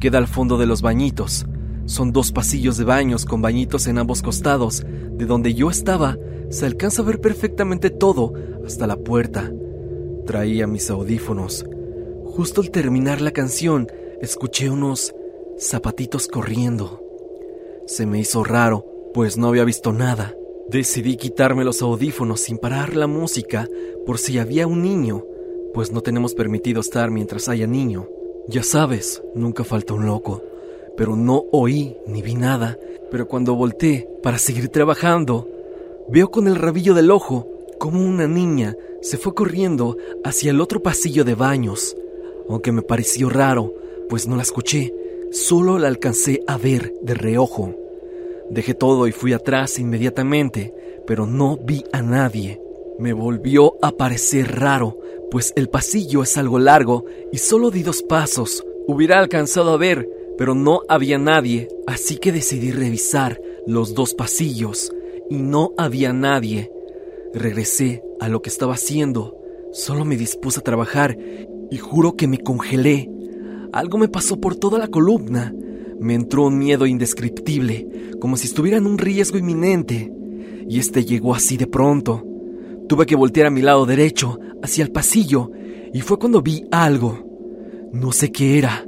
Queda 0.00 0.18
al 0.18 0.28
fondo 0.28 0.56
de 0.56 0.66
los 0.66 0.80
bañitos. 0.80 1.46
Son 1.84 2.12
dos 2.12 2.32
pasillos 2.32 2.76
de 2.76 2.84
baños 2.84 3.24
con 3.26 3.42
bañitos 3.42 3.86
en 3.88 3.98
ambos 3.98 4.22
costados. 4.22 4.86
De 5.12 5.26
donde 5.26 5.54
yo 5.54 5.68
estaba, 5.68 6.16
se 6.48 6.64
alcanza 6.64 7.02
a 7.02 7.04
ver 7.04 7.20
perfectamente 7.20 7.90
todo 7.90 8.32
hasta 8.64 8.86
la 8.86 8.96
puerta. 8.96 9.52
Traía 10.26 10.66
mis 10.66 10.88
audífonos. 10.90 11.66
Justo 12.24 12.62
al 12.62 12.70
terminar 12.70 13.20
la 13.20 13.32
canción, 13.32 13.88
escuché 14.22 14.70
unos 14.70 15.14
zapatitos 15.58 16.28
corriendo. 16.28 17.02
Se 17.86 18.06
me 18.06 18.20
hizo 18.20 18.42
raro, 18.42 18.86
pues 19.12 19.36
no 19.36 19.48
había 19.48 19.64
visto 19.64 19.92
nada. 19.92 20.34
Decidí 20.68 21.16
quitarme 21.16 21.64
los 21.64 21.82
audífonos 21.82 22.40
sin 22.40 22.58
parar 22.58 22.96
la 22.96 23.06
música 23.06 23.68
por 24.06 24.18
si 24.18 24.38
había 24.38 24.66
un 24.66 24.82
niño, 24.82 25.24
pues 25.74 25.92
no 25.92 26.00
tenemos 26.00 26.34
permitido 26.34 26.80
estar 26.80 27.10
mientras 27.10 27.48
haya 27.48 27.66
niño. 27.66 28.08
Ya 28.48 28.62
sabes, 28.62 29.22
nunca 29.34 29.64
falta 29.64 29.94
un 29.94 30.06
loco. 30.06 30.42
Pero 30.96 31.16
no 31.16 31.44
oí 31.52 31.96
ni 32.06 32.22
vi 32.22 32.34
nada. 32.34 32.78
Pero 33.10 33.28
cuando 33.28 33.54
volteé 33.54 34.08
para 34.22 34.38
seguir 34.38 34.68
trabajando, 34.68 35.48
veo 36.08 36.30
con 36.30 36.48
el 36.48 36.56
rabillo 36.56 36.94
del 36.94 37.10
ojo 37.10 37.48
como 37.78 38.00
una 38.00 38.28
niña 38.28 38.76
se 39.00 39.18
fue 39.18 39.34
corriendo 39.34 39.96
hacia 40.22 40.52
el 40.52 40.60
otro 40.60 40.82
pasillo 40.82 41.24
de 41.24 41.34
baños. 41.34 41.96
Aunque 42.48 42.70
me 42.70 42.82
pareció 42.82 43.28
raro, 43.28 43.74
pues 44.08 44.28
no 44.28 44.36
la 44.36 44.42
escuché, 44.42 44.94
solo 45.32 45.78
la 45.78 45.88
alcancé 45.88 46.44
a 46.46 46.56
ver 46.56 46.94
de 47.02 47.14
reojo. 47.14 47.74
Dejé 48.52 48.74
todo 48.74 49.06
y 49.06 49.12
fui 49.12 49.32
atrás 49.32 49.78
inmediatamente, 49.78 50.74
pero 51.06 51.26
no 51.26 51.56
vi 51.56 51.84
a 51.90 52.02
nadie. 52.02 52.60
Me 52.98 53.14
volvió 53.14 53.74
a 53.80 53.92
parecer 53.92 54.60
raro, 54.60 54.98
pues 55.30 55.54
el 55.56 55.70
pasillo 55.70 56.22
es 56.22 56.36
algo 56.36 56.58
largo 56.58 57.06
y 57.32 57.38
solo 57.38 57.70
di 57.70 57.82
dos 57.82 58.02
pasos. 58.02 58.62
Hubiera 58.86 59.18
alcanzado 59.18 59.70
a 59.70 59.78
ver, 59.78 60.06
pero 60.36 60.54
no 60.54 60.82
había 60.90 61.16
nadie, 61.16 61.68
así 61.86 62.18
que 62.18 62.30
decidí 62.30 62.72
revisar 62.72 63.40
los 63.66 63.94
dos 63.94 64.12
pasillos 64.12 64.92
y 65.30 65.36
no 65.36 65.72
había 65.78 66.12
nadie. 66.12 66.70
Regresé 67.32 68.02
a 68.20 68.28
lo 68.28 68.42
que 68.42 68.50
estaba 68.50 68.74
haciendo, 68.74 69.34
solo 69.72 70.04
me 70.04 70.18
dispuse 70.18 70.60
a 70.60 70.62
trabajar 70.62 71.16
y 71.70 71.78
juro 71.78 72.16
que 72.16 72.28
me 72.28 72.36
congelé. 72.36 73.08
Algo 73.72 73.96
me 73.96 74.08
pasó 74.08 74.38
por 74.38 74.56
toda 74.56 74.78
la 74.78 74.88
columna. 74.88 75.54
Me 76.02 76.14
entró 76.14 76.48
un 76.48 76.58
miedo 76.58 76.84
indescriptible, 76.84 78.16
como 78.18 78.36
si 78.36 78.48
estuviera 78.48 78.76
en 78.76 78.86
un 78.86 78.98
riesgo 78.98 79.38
inminente. 79.38 80.12
Y 80.68 80.80
este 80.80 81.04
llegó 81.04 81.32
así 81.32 81.56
de 81.56 81.68
pronto. 81.68 82.26
Tuve 82.88 83.06
que 83.06 83.14
voltear 83.14 83.46
a 83.46 83.50
mi 83.50 83.62
lado 83.62 83.86
derecho, 83.86 84.40
hacia 84.64 84.82
el 84.82 84.90
pasillo, 84.90 85.52
y 85.94 86.00
fue 86.00 86.18
cuando 86.18 86.42
vi 86.42 86.64
algo. 86.72 87.24
No 87.92 88.10
sé 88.10 88.32
qué 88.32 88.58
era, 88.58 88.84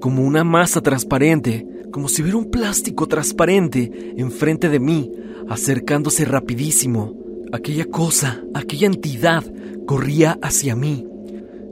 como 0.00 0.24
una 0.24 0.42
masa 0.42 0.80
transparente, 0.80 1.64
como 1.92 2.08
si 2.08 2.22
hubiera 2.22 2.38
un 2.38 2.50
plástico 2.50 3.06
transparente 3.06 4.14
enfrente 4.16 4.68
de 4.68 4.80
mí, 4.80 5.12
acercándose 5.48 6.24
rapidísimo. 6.24 7.14
Aquella 7.52 7.84
cosa, 7.84 8.42
aquella 8.52 8.88
entidad, 8.88 9.44
corría 9.86 10.36
hacia 10.42 10.74
mí, 10.74 11.06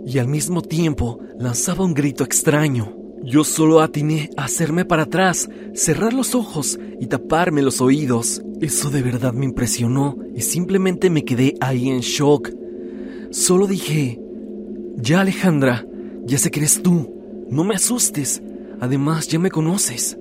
y 0.06 0.18
al 0.20 0.28
mismo 0.28 0.62
tiempo 0.62 1.18
lanzaba 1.40 1.84
un 1.84 1.92
grito 1.92 2.22
extraño. 2.22 3.05
Yo 3.26 3.42
solo 3.42 3.80
atiné 3.80 4.30
a 4.36 4.44
hacerme 4.44 4.84
para 4.84 5.02
atrás, 5.02 5.50
cerrar 5.74 6.12
los 6.12 6.36
ojos 6.36 6.78
y 7.00 7.06
taparme 7.06 7.60
los 7.60 7.80
oídos. 7.80 8.40
Eso 8.60 8.88
de 8.88 9.02
verdad 9.02 9.32
me 9.32 9.44
impresionó 9.44 10.16
y 10.36 10.42
simplemente 10.42 11.10
me 11.10 11.24
quedé 11.24 11.54
ahí 11.60 11.88
en 11.88 12.02
shock. 12.02 12.52
Solo 13.32 13.66
dije, 13.66 14.20
ya 14.94 15.22
Alejandra, 15.22 15.84
ya 16.24 16.38
sé 16.38 16.52
que 16.52 16.60
eres 16.60 16.80
tú, 16.84 17.12
no 17.50 17.64
me 17.64 17.74
asustes, 17.74 18.40
además 18.78 19.26
ya 19.26 19.40
me 19.40 19.50
conoces. 19.50 20.16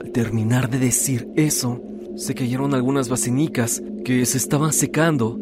Al 0.00 0.10
terminar 0.10 0.68
de 0.70 0.80
decir 0.80 1.28
eso, 1.36 1.80
se 2.16 2.34
cayeron 2.34 2.74
algunas 2.74 3.08
vacinicas 3.08 3.80
que 4.04 4.26
se 4.26 4.38
estaban 4.38 4.72
secando 4.72 5.38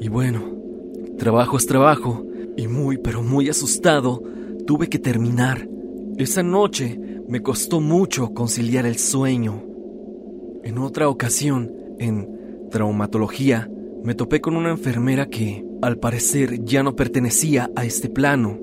y 0.00 0.06
bueno, 0.06 0.44
trabajo 1.18 1.56
es 1.56 1.66
trabajo 1.66 2.24
y 2.56 2.68
muy 2.68 2.98
pero 2.98 3.20
muy 3.20 3.48
asustado 3.48 4.22
tuve 4.64 4.88
que 4.88 5.00
terminar. 5.00 5.66
Esa 6.16 6.42
noche 6.42 6.98
me 7.28 7.42
costó 7.42 7.80
mucho 7.80 8.34
conciliar 8.34 8.86
el 8.86 8.96
sueño. 8.96 9.64
En 10.62 10.78
otra 10.78 11.08
ocasión, 11.08 11.72
en 11.98 12.28
traumatología, 12.70 13.70
me 14.04 14.14
topé 14.14 14.40
con 14.40 14.56
una 14.56 14.70
enfermera 14.70 15.26
que, 15.26 15.64
al 15.82 15.98
parecer, 15.98 16.64
ya 16.64 16.82
no 16.82 16.96
pertenecía 16.96 17.70
a 17.76 17.84
este 17.84 18.08
plano. 18.08 18.58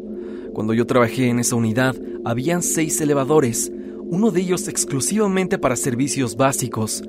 Cuando 0.53 0.73
yo 0.73 0.85
trabajé 0.85 1.29
en 1.29 1.39
esa 1.39 1.55
unidad, 1.55 1.95
habían 2.25 2.61
seis 2.61 2.99
elevadores, 3.01 3.71
uno 4.03 4.31
de 4.31 4.41
ellos 4.41 4.67
exclusivamente 4.67 5.57
para 5.57 5.75
servicios 5.75 6.35
básicos, 6.35 7.03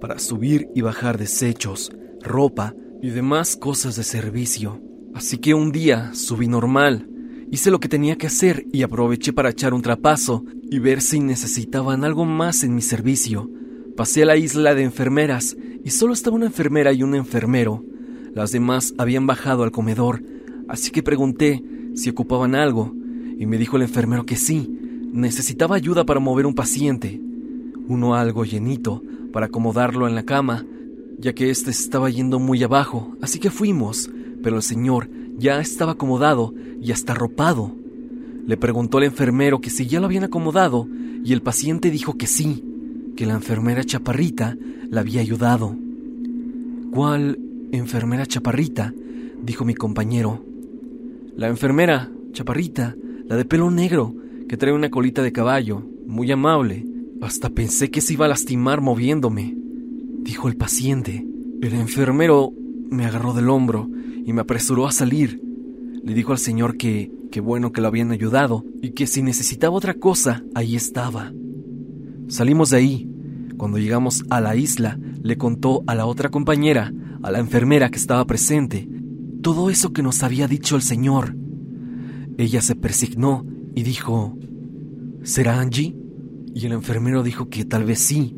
para 0.00 0.18
subir 0.18 0.68
y 0.74 0.80
bajar 0.80 1.18
desechos, 1.18 1.92
ropa 2.20 2.74
y 3.02 3.10
demás 3.10 3.56
cosas 3.56 3.96
de 3.96 4.04
servicio. 4.04 4.80
Así 5.14 5.38
que 5.38 5.54
un 5.54 5.72
día 5.72 6.10
subí 6.14 6.48
normal, 6.48 7.08
Hice 7.52 7.70
lo 7.70 7.80
que 7.80 7.88
tenía 7.90 8.16
que 8.16 8.28
hacer 8.28 8.64
y 8.72 8.82
aproveché 8.82 9.34
para 9.34 9.50
echar 9.50 9.74
un 9.74 9.82
trapazo 9.82 10.42
y 10.70 10.78
ver 10.78 11.02
si 11.02 11.20
necesitaban 11.20 12.02
algo 12.02 12.24
más 12.24 12.64
en 12.64 12.74
mi 12.74 12.80
servicio. 12.80 13.50
Pasé 13.94 14.22
a 14.22 14.24
la 14.24 14.38
isla 14.38 14.74
de 14.74 14.84
enfermeras 14.84 15.54
y 15.84 15.90
solo 15.90 16.14
estaba 16.14 16.36
una 16.36 16.46
enfermera 16.46 16.94
y 16.94 17.02
un 17.02 17.14
enfermero. 17.14 17.84
Las 18.34 18.52
demás 18.52 18.94
habían 18.96 19.26
bajado 19.26 19.64
al 19.64 19.70
comedor, 19.70 20.22
así 20.66 20.90
que 20.92 21.02
pregunté 21.02 21.62
si 21.94 22.08
ocupaban 22.08 22.54
algo 22.54 22.94
y 23.38 23.44
me 23.44 23.58
dijo 23.58 23.76
el 23.76 23.82
enfermero 23.82 24.24
que 24.24 24.36
sí, 24.36 24.74
necesitaba 25.12 25.76
ayuda 25.76 26.06
para 26.06 26.20
mover 26.20 26.46
un 26.46 26.54
paciente. 26.54 27.20
Uno 27.86 28.14
algo 28.14 28.46
llenito 28.46 29.02
para 29.30 29.46
acomodarlo 29.46 30.08
en 30.08 30.14
la 30.14 30.22
cama, 30.22 30.64
ya 31.18 31.34
que 31.34 31.50
éste 31.50 31.70
estaba 31.70 32.08
yendo 32.08 32.38
muy 32.38 32.62
abajo, 32.62 33.14
así 33.20 33.38
que 33.38 33.50
fuimos, 33.50 34.10
pero 34.42 34.56
el 34.56 34.62
señor 34.62 35.10
ya 35.38 35.60
estaba 35.60 35.92
acomodado 35.92 36.54
y 36.80 36.92
hasta 36.92 37.12
arropado. 37.12 37.74
Le 38.46 38.56
preguntó 38.56 38.98
al 38.98 39.04
enfermero 39.04 39.60
que 39.60 39.70
si 39.70 39.86
ya 39.86 40.00
lo 40.00 40.06
habían 40.06 40.24
acomodado 40.24 40.88
y 41.24 41.32
el 41.32 41.42
paciente 41.42 41.90
dijo 41.90 42.16
que 42.16 42.26
sí, 42.26 42.64
que 43.16 43.26
la 43.26 43.34
enfermera 43.34 43.84
chaparrita 43.84 44.56
la 44.90 45.00
había 45.00 45.20
ayudado. 45.20 45.76
¿Cuál 46.90 47.38
enfermera 47.72 48.26
chaparrita? 48.26 48.92
dijo 49.42 49.64
mi 49.64 49.74
compañero. 49.74 50.44
La 51.36 51.48
enfermera 51.48 52.10
chaparrita, 52.32 52.96
la 53.26 53.36
de 53.36 53.44
pelo 53.44 53.70
negro, 53.70 54.14
que 54.48 54.56
trae 54.56 54.72
una 54.72 54.90
colita 54.90 55.22
de 55.22 55.32
caballo, 55.32 55.82
muy 56.06 56.30
amable. 56.30 56.86
Hasta 57.20 57.50
pensé 57.50 57.90
que 57.90 58.00
se 58.00 58.14
iba 58.14 58.26
a 58.26 58.28
lastimar 58.28 58.80
moviéndome, 58.80 59.56
dijo 60.22 60.48
el 60.48 60.56
paciente. 60.56 61.26
El 61.62 61.74
enfermero 61.74 62.52
me 62.90 63.06
agarró 63.06 63.32
del 63.32 63.48
hombro 63.48 63.88
y 64.24 64.32
me 64.32 64.42
apresuró 64.42 64.86
a 64.86 64.92
salir. 64.92 65.42
Le 66.02 66.14
dijo 66.14 66.32
al 66.32 66.38
señor 66.38 66.76
que, 66.76 67.12
qué 67.30 67.40
bueno 67.40 67.72
que 67.72 67.80
lo 67.80 67.88
habían 67.88 68.10
ayudado 68.10 68.64
y 68.80 68.90
que 68.90 69.06
si 69.06 69.22
necesitaba 69.22 69.76
otra 69.76 69.94
cosa, 69.94 70.42
ahí 70.54 70.76
estaba. 70.76 71.32
Salimos 72.28 72.70
de 72.70 72.76
ahí. 72.76 73.08
Cuando 73.56 73.78
llegamos 73.78 74.24
a 74.30 74.40
la 74.40 74.56
isla, 74.56 74.98
le 75.22 75.36
contó 75.36 75.84
a 75.86 75.94
la 75.94 76.06
otra 76.06 76.30
compañera, 76.30 76.92
a 77.22 77.30
la 77.30 77.38
enfermera 77.38 77.90
que 77.90 77.98
estaba 77.98 78.26
presente, 78.26 78.88
todo 79.42 79.70
eso 79.70 79.92
que 79.92 80.02
nos 80.02 80.22
había 80.22 80.48
dicho 80.48 80.74
el 80.74 80.82
señor. 80.82 81.36
Ella 82.38 82.62
se 82.62 82.74
persignó 82.74 83.46
y 83.74 83.82
dijo, 83.82 84.36
¿Será 85.22 85.60
Angie? 85.60 85.94
Y 86.54 86.66
el 86.66 86.72
enfermero 86.72 87.22
dijo 87.22 87.48
que 87.48 87.64
tal 87.64 87.84
vez 87.84 88.00
sí, 88.00 88.36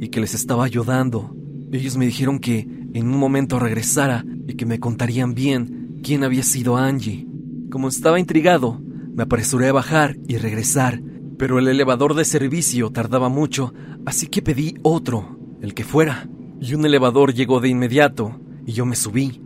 y 0.00 0.08
que 0.08 0.20
les 0.20 0.34
estaba 0.34 0.64
ayudando. 0.64 1.36
Ellos 1.70 1.96
me 1.96 2.06
dijeron 2.06 2.38
que 2.38 2.66
en 2.94 3.08
un 3.08 3.18
momento 3.18 3.58
regresara 3.58 4.24
que 4.54 4.66
me 4.66 4.80
contarían 4.80 5.34
bien 5.34 6.00
quién 6.02 6.24
había 6.24 6.42
sido 6.42 6.76
Angie. 6.76 7.26
Como 7.70 7.88
estaba 7.88 8.20
intrigado, 8.20 8.80
me 9.14 9.22
apresuré 9.22 9.68
a 9.68 9.72
bajar 9.72 10.16
y 10.26 10.36
regresar, 10.36 11.02
pero 11.38 11.58
el 11.58 11.68
elevador 11.68 12.14
de 12.14 12.24
servicio 12.24 12.90
tardaba 12.90 13.28
mucho, 13.28 13.74
así 14.06 14.26
que 14.26 14.42
pedí 14.42 14.74
otro, 14.82 15.38
el 15.60 15.74
que 15.74 15.84
fuera. 15.84 16.28
Y 16.60 16.74
un 16.74 16.84
elevador 16.84 17.34
llegó 17.34 17.60
de 17.60 17.68
inmediato, 17.68 18.40
y 18.66 18.72
yo 18.72 18.86
me 18.86 18.96
subí. 18.96 19.42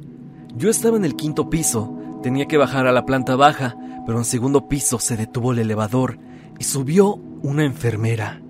Yo 0.57 0.71
estaba 0.71 0.97
en 0.97 1.05
el 1.05 1.17
quinto 1.17 1.51
piso, 1.51 1.97
tenía 2.23 2.47
que 2.47 2.57
bajar 2.57 2.87
a 2.87 2.93
la 2.93 3.07
planta 3.07 3.37
baja, 3.37 3.77
pero 4.07 4.19
en 4.19 4.25
segundo 4.25 4.69
piso 4.69 4.99
se 4.99 5.17
detuvo 5.17 5.53
el 5.53 5.59
elevador 5.59 6.19
y 6.59 6.65
subió 6.65 7.15
una 7.43 7.65
enfermera. 7.65 8.43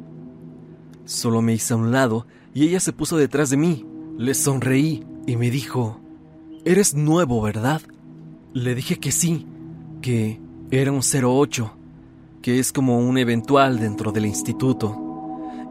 Solo 1.04 1.42
me 1.42 1.54
hice 1.54 1.74
a 1.74 1.76
un 1.76 1.92
lado 1.92 2.26
y 2.52 2.64
ella 2.64 2.80
se 2.80 2.92
puso 2.92 3.16
detrás 3.16 3.50
de 3.50 3.56
mí. 3.56 3.86
Le 4.18 4.34
sonreí 4.34 5.04
y 5.26 5.36
me 5.36 5.50
dijo, 5.50 6.00
Eres 6.66 6.94
nuevo, 6.94 7.40
¿verdad? 7.42 7.80
Le 8.52 8.74
dije 8.74 8.98
que 8.98 9.12
sí, 9.12 9.46
que 10.02 10.40
era 10.72 10.90
un 10.90 11.00
08, 11.00 11.76
que 12.42 12.58
es 12.58 12.72
como 12.72 12.98
un 12.98 13.18
eventual 13.18 13.78
dentro 13.78 14.10
del 14.10 14.26
instituto. 14.26 15.00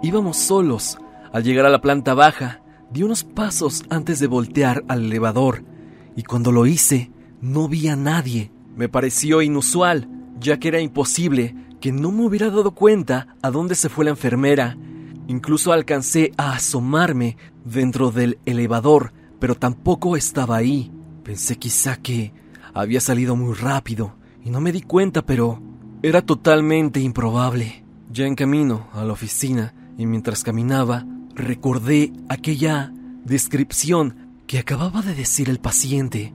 Íbamos 0.01 0.37
solos. 0.37 0.97
Al 1.33 1.43
llegar 1.43 1.65
a 1.65 1.69
la 1.69 1.81
planta 1.81 2.13
baja, 2.13 2.61
di 2.89 3.03
unos 3.03 3.25
pasos 3.25 3.83
antes 3.89 4.21
de 4.21 4.27
voltear 4.27 4.85
al 4.87 5.03
elevador, 5.03 5.65
y 6.15 6.23
cuando 6.23 6.53
lo 6.53 6.65
hice, 6.65 7.11
no 7.41 7.67
vi 7.67 7.89
a 7.89 7.97
nadie. 7.97 8.53
Me 8.77 8.87
pareció 8.87 9.41
inusual, 9.41 10.07
ya 10.39 10.61
que 10.61 10.69
era 10.69 10.79
imposible 10.79 11.57
que 11.81 11.91
no 11.91 12.09
me 12.13 12.23
hubiera 12.23 12.49
dado 12.49 12.71
cuenta 12.71 13.35
a 13.41 13.51
dónde 13.51 13.75
se 13.75 13.89
fue 13.89 14.05
la 14.05 14.11
enfermera. 14.11 14.77
Incluso 15.27 15.73
alcancé 15.73 16.31
a 16.37 16.53
asomarme 16.53 17.35
dentro 17.65 18.11
del 18.11 18.39
elevador, 18.45 19.11
pero 19.39 19.55
tampoco 19.55 20.15
estaba 20.15 20.57
ahí. 20.57 20.91
Pensé 21.23 21.57
quizá 21.57 21.97
que 21.97 22.33
había 22.73 23.01
salido 23.01 23.35
muy 23.35 23.53
rápido 23.53 24.15
y 24.43 24.49
no 24.49 24.61
me 24.61 24.71
di 24.71 24.81
cuenta, 24.81 25.25
pero 25.25 25.61
era 26.03 26.21
totalmente 26.21 26.99
improbable. 26.99 27.83
Ya 28.11 28.27
en 28.27 28.35
camino 28.35 28.87
a 28.93 29.03
la 29.03 29.13
oficina 29.13 29.73
y 29.97 30.05
mientras 30.05 30.43
caminaba, 30.43 31.05
recordé 31.33 32.13
aquella 32.29 32.93
descripción 33.23 34.15
que 34.47 34.59
acababa 34.59 35.01
de 35.01 35.15
decir 35.15 35.49
el 35.49 35.59
paciente 35.59 36.33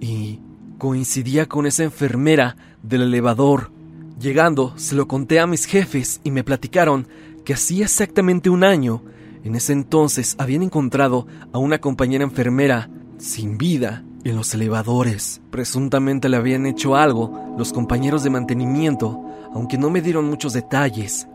y 0.00 0.40
coincidía 0.78 1.46
con 1.46 1.66
esa 1.66 1.84
enfermera 1.84 2.56
del 2.82 3.02
elevador. 3.02 3.72
Llegando, 4.20 4.74
se 4.76 4.94
lo 4.94 5.08
conté 5.08 5.40
a 5.40 5.46
mis 5.46 5.64
jefes 5.64 6.20
y 6.22 6.30
me 6.30 6.44
platicaron 6.44 7.08
que 7.44 7.54
hacía 7.54 7.84
exactamente 7.84 8.50
un 8.50 8.62
año, 8.62 9.02
en 9.44 9.54
ese 9.54 9.72
entonces 9.72 10.36
habían 10.38 10.62
encontrado 10.62 11.26
a 11.52 11.58
una 11.58 11.78
compañera 11.78 12.24
enfermera 12.24 12.90
sin 13.18 13.58
vida 13.58 14.04
en 14.24 14.36
los 14.36 14.54
elevadores. 14.54 15.40
Presuntamente 15.50 16.28
le 16.28 16.36
habían 16.36 16.66
hecho 16.66 16.96
algo 16.96 17.54
los 17.58 17.72
compañeros 17.72 18.22
de 18.22 18.30
mantenimiento, 18.30 19.20
aunque 19.52 19.78
no 19.78 19.90
me 19.90 20.00
dieron 20.00 20.26
muchos 20.26 20.52
detalles. 20.52 21.26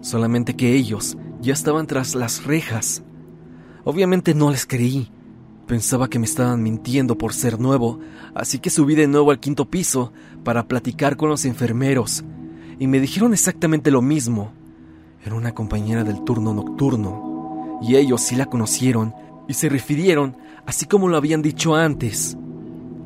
Solamente 0.00 0.56
que 0.56 0.74
ellos 0.74 1.16
ya 1.40 1.52
estaban 1.52 1.86
tras 1.86 2.14
las 2.14 2.44
rejas. 2.44 3.02
Obviamente 3.84 4.34
no 4.34 4.50
les 4.50 4.66
creí. 4.66 5.10
Pensaba 5.66 6.08
que 6.08 6.18
me 6.18 6.26
estaban 6.26 6.62
mintiendo 6.62 7.18
por 7.18 7.32
ser 7.32 7.58
nuevo, 7.58 7.98
así 8.34 8.60
que 8.60 8.70
subí 8.70 8.94
de 8.94 9.08
nuevo 9.08 9.32
al 9.32 9.40
quinto 9.40 9.68
piso 9.68 10.12
para 10.44 10.68
platicar 10.68 11.16
con 11.16 11.28
los 11.28 11.44
enfermeros, 11.44 12.24
y 12.78 12.86
me 12.86 13.00
dijeron 13.00 13.32
exactamente 13.32 13.90
lo 13.90 14.00
mismo. 14.00 14.52
Era 15.24 15.34
una 15.34 15.54
compañera 15.54 16.04
del 16.04 16.22
turno 16.22 16.54
nocturno, 16.54 17.25
y 17.82 17.96
ellos 17.96 18.22
sí 18.22 18.36
la 18.36 18.46
conocieron 18.46 19.14
y 19.48 19.54
se 19.54 19.68
refirieron 19.68 20.36
así 20.66 20.86
como 20.86 21.08
lo 21.08 21.16
habían 21.16 21.42
dicho 21.42 21.74
antes, 21.74 22.36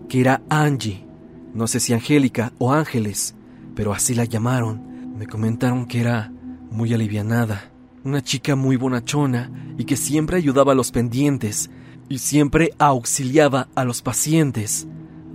que 0.08 0.20
era 0.20 0.42
Angie. 0.48 1.06
No 1.54 1.66
sé 1.66 1.80
si 1.80 1.92
Angélica 1.92 2.52
o 2.58 2.72
Ángeles, 2.72 3.34
pero 3.74 3.92
así 3.92 4.14
la 4.14 4.24
llamaron. 4.24 5.16
Me 5.16 5.26
comentaron 5.26 5.86
que 5.86 6.00
era 6.00 6.32
muy 6.70 6.94
alivianada, 6.94 7.70
una 8.04 8.22
chica 8.22 8.56
muy 8.56 8.76
bonachona 8.76 9.50
y 9.76 9.84
que 9.84 9.96
siempre 9.96 10.36
ayudaba 10.36 10.72
a 10.72 10.76
los 10.76 10.90
pendientes 10.90 11.70
y 12.08 12.18
siempre 12.18 12.72
auxiliaba 12.78 13.68
a 13.74 13.84
los 13.84 14.02
pacientes. 14.02 14.86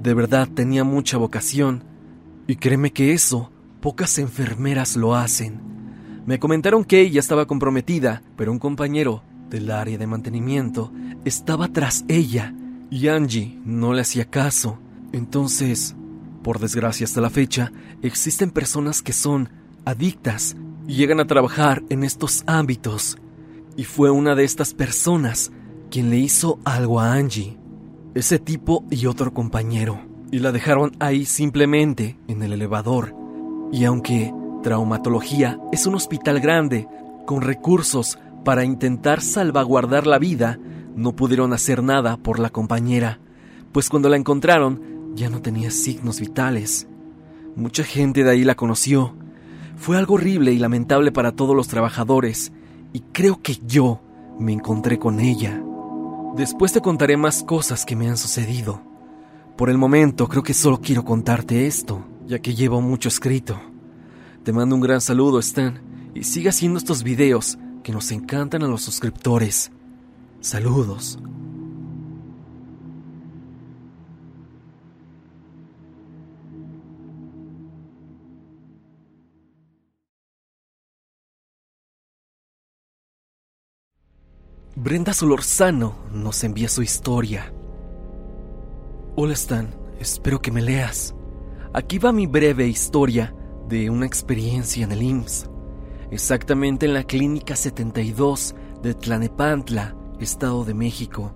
De 0.01 0.13
verdad 0.13 0.47
tenía 0.47 0.83
mucha 0.83 1.17
vocación 1.17 1.83
y 2.47 2.55
créeme 2.55 2.91
que 2.91 3.13
eso 3.13 3.51
pocas 3.81 4.17
enfermeras 4.17 4.95
lo 4.95 5.15
hacen. 5.15 5.74
Me 6.25 6.39
comentaron 6.39 6.83
que 6.83 7.01
ella 7.01 7.19
estaba 7.19 7.45
comprometida, 7.45 8.23
pero 8.35 8.51
un 8.51 8.57
compañero 8.57 9.21
del 9.49 9.69
área 9.69 9.97
de 9.97 10.07
mantenimiento 10.07 10.91
estaba 11.23 11.67
tras 11.67 12.03
ella 12.07 12.53
y 12.89 13.07
Angie 13.09 13.59
no 13.63 13.93
le 13.93 14.01
hacía 14.01 14.25
caso. 14.25 14.79
Entonces, 15.11 15.95
por 16.41 16.59
desgracia 16.59 17.05
hasta 17.05 17.21
la 17.21 17.29
fecha, 17.29 17.71
existen 18.01 18.49
personas 18.49 19.03
que 19.03 19.13
son 19.13 19.49
adictas 19.85 20.55
y 20.87 20.95
llegan 20.95 21.19
a 21.19 21.27
trabajar 21.27 21.83
en 21.89 22.03
estos 22.03 22.43
ámbitos. 22.47 23.17
Y 23.77 23.83
fue 23.83 24.09
una 24.09 24.33
de 24.33 24.45
estas 24.45 24.73
personas 24.73 25.51
quien 25.91 26.09
le 26.09 26.17
hizo 26.17 26.59
algo 26.65 26.99
a 26.99 27.13
Angie, 27.13 27.57
ese 28.15 28.39
tipo 28.39 28.83
y 28.89 29.05
otro 29.05 29.31
compañero, 29.33 29.99
y 30.31 30.39
la 30.39 30.51
dejaron 30.51 30.95
ahí 30.99 31.25
simplemente 31.25 32.17
en 32.27 32.41
el 32.41 32.53
elevador. 32.53 33.15
Y 33.71 33.85
aunque 33.85 34.33
traumatología 34.65 35.59
es 35.71 35.85
un 35.85 35.93
hospital 35.93 36.39
grande, 36.39 36.87
con 37.27 37.43
recursos 37.43 38.17
para 38.43 38.65
intentar 38.65 39.21
salvaguardar 39.21 40.07
la 40.07 40.17
vida, 40.17 40.57
no 40.95 41.15
pudieron 41.15 41.53
hacer 41.53 41.83
nada 41.83 42.17
por 42.17 42.39
la 42.39 42.49
compañera, 42.49 43.19
pues 43.71 43.89
cuando 43.89 44.09
la 44.09 44.17
encontraron 44.17 45.13
ya 45.13 45.29
no 45.29 45.39
tenía 45.39 45.69
signos 45.69 46.19
vitales. 46.19 46.87
Mucha 47.55 47.83
gente 47.83 48.23
de 48.23 48.31
ahí 48.31 48.43
la 48.43 48.55
conoció. 48.55 49.15
Fue 49.77 49.99
algo 49.99 50.15
horrible 50.15 50.51
y 50.51 50.57
lamentable 50.57 51.11
para 51.11 51.33
todos 51.33 51.55
los 51.55 51.67
trabajadores, 51.67 52.51
y 52.91 53.01
creo 53.01 53.43
que 53.43 53.59
yo 53.67 54.01
me 54.39 54.51
encontré 54.51 54.97
con 54.97 55.19
ella. 55.19 55.61
Después 56.35 56.73
te 56.73 56.81
contaré 56.81 57.17
más 57.17 57.43
cosas 57.43 57.85
que 57.85 57.95
me 57.95 58.09
han 58.09 58.17
sucedido. 58.17 58.81
Por 59.57 59.69
el 59.69 59.77
momento 59.77 60.27
creo 60.27 60.41
que 60.41 60.55
solo 60.55 60.81
quiero 60.81 61.05
contarte 61.05 61.67
esto, 61.67 62.03
ya 62.25 62.39
que 62.39 62.55
llevo 62.55 62.81
mucho 62.81 63.09
escrito. 63.09 63.74
Te 64.45 64.53
mando 64.53 64.75
un 64.75 64.81
gran 64.81 65.01
saludo, 65.01 65.39
Stan, 65.39 65.81
y 66.13 66.23
sigue 66.23 66.49
haciendo 66.49 66.77
estos 66.77 67.01
videos 67.01 67.57
que 67.81 67.91
nos 67.91 68.11
encantan 68.11 68.61
a 68.61 68.67
los 68.67 68.83
suscriptores. 68.83 69.71
Saludos. 70.39 71.17
Brenda 84.75 85.13
Solorzano 85.13 85.95
nos 86.11 86.43
envía 86.43 86.69
su 86.69 86.83
historia. 86.83 87.51
Hola 89.15 89.33
Stan, 89.33 89.73
espero 89.99 90.39
que 90.39 90.51
me 90.51 90.61
leas. 90.61 91.15
Aquí 91.73 91.97
va 91.97 92.11
mi 92.11 92.27
breve 92.27 92.67
historia 92.67 93.33
de 93.67 93.89
una 93.89 94.05
experiencia 94.05 94.83
en 94.83 94.91
el 94.91 95.01
IMSS, 95.01 95.49
exactamente 96.11 96.85
en 96.85 96.93
la 96.93 97.03
Clínica 97.03 97.55
72 97.55 98.55
de 98.81 98.93
Tlanepantla, 98.93 99.95
Estado 100.19 100.63
de 100.63 100.73
México. 100.73 101.33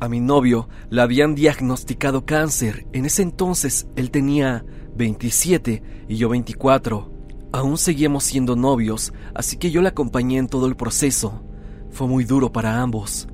A 0.00 0.08
mi 0.08 0.20
novio 0.20 0.68
le 0.90 1.00
habían 1.00 1.34
diagnosticado 1.34 2.26
cáncer. 2.26 2.86
En 2.92 3.06
ese 3.06 3.22
entonces 3.22 3.86
él 3.96 4.10
tenía 4.10 4.64
27 4.96 5.82
y 6.08 6.16
yo 6.16 6.28
24. 6.28 7.10
Aún 7.52 7.78
seguíamos 7.78 8.24
siendo 8.24 8.56
novios, 8.56 9.12
así 9.34 9.56
que 9.56 9.70
yo 9.70 9.80
le 9.80 9.88
acompañé 9.88 10.38
en 10.38 10.48
todo 10.48 10.66
el 10.66 10.76
proceso. 10.76 11.42
Fue 11.90 12.06
muy 12.06 12.24
duro 12.24 12.52
para 12.52 12.82
ambos. 12.82 13.28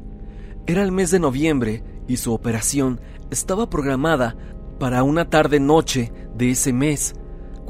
Era 0.67 0.83
el 0.83 0.93
mes 0.93 1.11
de 1.11 1.19
noviembre 1.19 1.83
y 2.07 2.19
su 2.19 2.33
operación 2.33 3.01
estaba 3.31 3.69
programada 3.69 4.37
para 4.79 5.03
una 5.03 5.29
tarde-noche 5.29 6.13
de 6.37 6.51
ese 6.51 6.73
mes. 6.73 7.15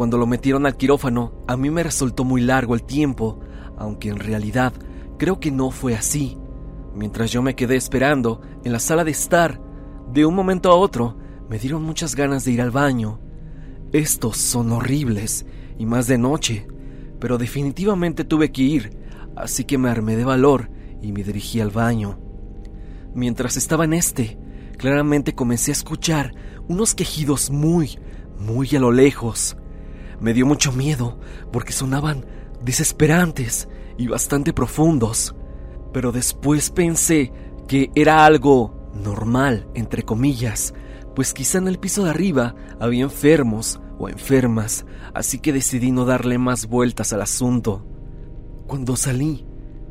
Cuando 0.01 0.17
lo 0.17 0.27
metieron 0.27 0.65
al 0.65 0.79
quirófano, 0.79 1.35
a 1.47 1.59
mí 1.59 1.69
me 1.69 1.83
resultó 1.83 2.25
muy 2.25 2.41
largo 2.41 2.75
el 2.75 2.85
tiempo, 2.85 3.39
aunque 3.77 4.09
en 4.09 4.19
realidad 4.19 4.73
creo 5.19 5.41
que 5.41 5.51
no 5.51 5.71
fue 5.71 5.95
así. 5.95 6.39
Mientras 6.95 7.31
yo 7.31 7.43
me 7.43 7.55
quedé 7.55 7.77
esperando 7.77 8.41
en 8.65 8.73
la 8.73 8.79
sala 8.79 9.05
de 9.05 9.11
estar, 9.11 9.61
de 10.11 10.25
un 10.25 10.35
momento 10.35 10.71
a 10.71 10.75
otro 10.75 11.19
me 11.51 11.59
dieron 11.59 11.83
muchas 11.83 12.15
ganas 12.15 12.47
de 12.47 12.53
ir 12.53 12.63
al 12.63 12.71
baño. 12.71 13.21
Estos 13.93 14.39
son 14.39 14.73
horribles, 14.73 15.45
y 15.77 15.85
más 15.85 16.07
de 16.07 16.17
noche, 16.17 16.67
pero 17.21 17.37
definitivamente 17.37 18.25
tuve 18.25 18.53
que 18.53 18.63
ir, 18.63 18.97
así 19.37 19.65
que 19.65 19.77
me 19.77 19.91
armé 19.91 20.17
de 20.17 20.25
valor 20.25 20.71
y 21.03 21.13
me 21.13 21.23
dirigí 21.25 21.61
al 21.61 21.73
baño. 21.73 22.19
Mientras 23.15 23.59
estaba 23.59 23.85
en 23.85 23.93
este, 23.93 24.39
claramente 24.79 25.35
comencé 25.35 25.73
a 25.73 25.77
escuchar 25.77 26.35
unos 26.69 26.95
quejidos 26.95 27.51
muy, 27.51 27.99
muy 28.39 28.67
a 28.75 28.81
lo 28.81 28.93
lejos. 28.93 29.59
Me 30.20 30.35
dio 30.35 30.46
mucho 30.46 30.72
miedo 30.72 31.18
porque 31.52 31.72
sonaban 31.72 32.26
desesperantes 32.62 33.68
y 33.96 34.06
bastante 34.06 34.52
profundos, 34.52 35.35
pero 35.92 36.12
después 36.12 36.70
pensé 36.70 37.33
que 37.66 37.90
era 37.94 38.24
algo 38.24 38.90
normal, 38.94 39.68
entre 39.74 40.02
comillas, 40.02 40.74
pues 41.14 41.33
quizá 41.33 41.59
en 41.59 41.68
el 41.68 41.78
piso 41.78 42.04
de 42.04 42.11
arriba 42.11 42.54
había 42.78 43.04
enfermos 43.04 43.80
o 43.98 44.09
enfermas, 44.09 44.87
así 45.14 45.38
que 45.38 45.52
decidí 45.52 45.90
no 45.90 46.04
darle 46.04 46.38
más 46.38 46.66
vueltas 46.66 47.12
al 47.12 47.22
asunto. 47.22 47.87
Cuando 48.66 48.96
salí, 48.96 49.46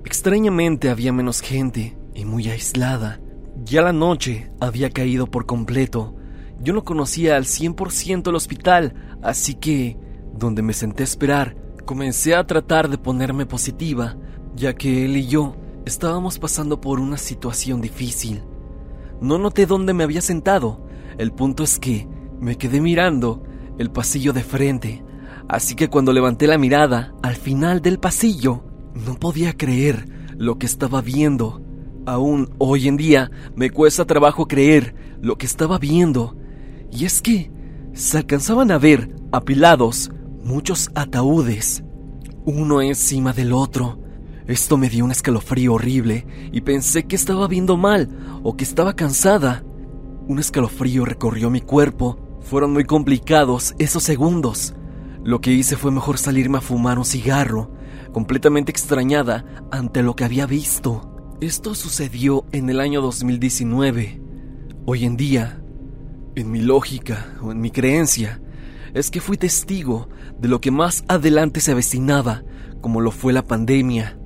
extrañamente 0.06 0.90
había 0.90 1.14
menos 1.14 1.42
gente 1.42 1.98
y 2.16 2.26
muy 2.26 2.50
aislada. 2.50 3.20
Ya 3.64 3.82
la 3.82 3.94
noche 3.94 4.52
había 4.60 4.90
caído 4.90 5.28
por 5.28 5.46
completo. 5.46 6.16
Yo 6.62 6.74
no 6.74 6.84
conocía 6.84 7.36
al 7.36 7.46
100% 7.46 8.30
el 8.30 8.36
hospital, 8.36 9.18
así 9.22 9.56
que, 9.56 9.98
donde 10.40 10.62
me 10.62 10.74
senté 10.74 11.04
a 11.04 11.06
esperar, 11.06 11.56
comencé 11.86 12.34
a 12.34 12.48
tratar 12.48 12.90
de 12.90 12.98
ponerme 12.98 13.46
positiva, 13.46 14.18
ya 14.56 14.74
que 14.74 15.06
él 15.06 15.18
y 15.18 15.28
yo 15.28 15.56
estábamos 15.86 16.40
pasando 16.40 16.82
por 16.82 17.00
una 17.00 17.18
situación 17.18 17.82
difícil. 17.82 18.44
No 19.22 19.38
noté 19.38 19.66
dónde 19.66 19.94
me 19.94 20.04
había 20.04 20.22
sentado, 20.22 20.88
el 21.18 21.32
punto 21.32 21.64
es 21.64 21.78
que 21.78 22.08
me 22.40 22.58
quedé 22.58 22.80
mirando 22.80 23.44
el 23.78 23.92
pasillo 23.92 24.34
de 24.34 24.44
frente, 24.44 25.04
así 25.48 25.76
que 25.76 25.90
cuando 25.90 26.14
levanté 26.14 26.48
la 26.48 26.58
mirada 26.58 27.14
al 27.22 27.36
final 27.36 27.82
del 27.82 28.00
pasillo, 28.00 28.64
no 28.94 29.16
podía 29.16 29.54
creer 29.54 30.08
lo 30.38 30.58
que 30.58 30.66
estaba 30.66 31.02
viendo. 31.02 31.62
Aún 32.06 32.50
hoy 32.58 32.88
en 32.88 32.98
día 32.98 33.30
me 33.56 33.70
cuesta 33.70 34.06
trabajo 34.06 34.48
creer 34.48 34.96
lo 35.22 35.38
que 35.38 35.46
estaba 35.46 35.78
viendo. 35.78 36.36
Y 36.92 37.06
es 37.06 37.22
que 37.22 37.52
se 37.94 38.18
alcanzaban 38.18 38.72
a 38.72 38.78
ver 38.78 39.14
apilados 39.32 40.12
muchos 40.44 40.90
ataúdes, 40.96 41.84
uno 42.46 42.82
encima 42.82 43.34
del 43.34 43.54
otro. 43.54 44.00
Esto 44.48 44.78
me 44.78 44.90
dio 44.90 45.06
un 45.06 45.12
escalofrío 45.12 45.74
horrible 45.74 46.26
y 46.52 46.62
pensé 46.62 47.04
que 47.04 47.16
estaba 47.16 47.48
viendo 47.48 47.78
mal 47.78 48.10
o 48.44 48.58
que 48.58 48.64
estaba 48.64 48.96
cansada. 48.96 49.64
Un 50.28 50.40
escalofrío 50.40 51.06
recorrió 51.06 51.50
mi 51.50 51.62
cuerpo. 51.62 52.40
Fueron 52.42 52.74
muy 52.74 52.86
complicados 52.86 53.76
esos 53.78 54.04
segundos. 54.04 54.74
Lo 55.24 55.42
que 55.42 55.52
hice 55.52 55.76
fue 55.76 55.92
mejor 55.92 56.18
salirme 56.18 56.58
a 56.58 56.62
fumar 56.62 56.98
un 56.98 57.06
cigarro, 57.06 57.72
completamente 58.12 58.72
extrañada 58.72 59.46
ante 59.72 60.02
lo 60.02 60.16
que 60.16 60.24
había 60.24 60.46
visto. 60.46 61.36
Esto 61.42 61.76
sucedió 61.76 62.46
en 62.52 62.70
el 62.70 62.80
año 62.80 63.02
2019. 63.02 64.22
Hoy 64.86 65.06
en 65.06 65.18
día, 65.18 65.62
en 66.36 66.50
mi 66.50 66.62
lógica 66.62 67.38
o 67.42 67.52
en 67.52 67.62
mi 67.62 67.70
creencia, 67.70 68.42
es 68.94 69.12
que 69.12 69.22
fui 69.22 69.38
testigo 69.38 70.10
de 70.40 70.48
lo 70.48 70.62
que 70.62 70.72
más 70.72 71.04
adelante 71.08 71.62
se 71.62 71.72
avecinaba, 71.72 72.44
como 72.82 73.02
lo 73.02 73.12
fue 73.12 73.34
la 73.34 73.44
pandemia, 73.44 74.20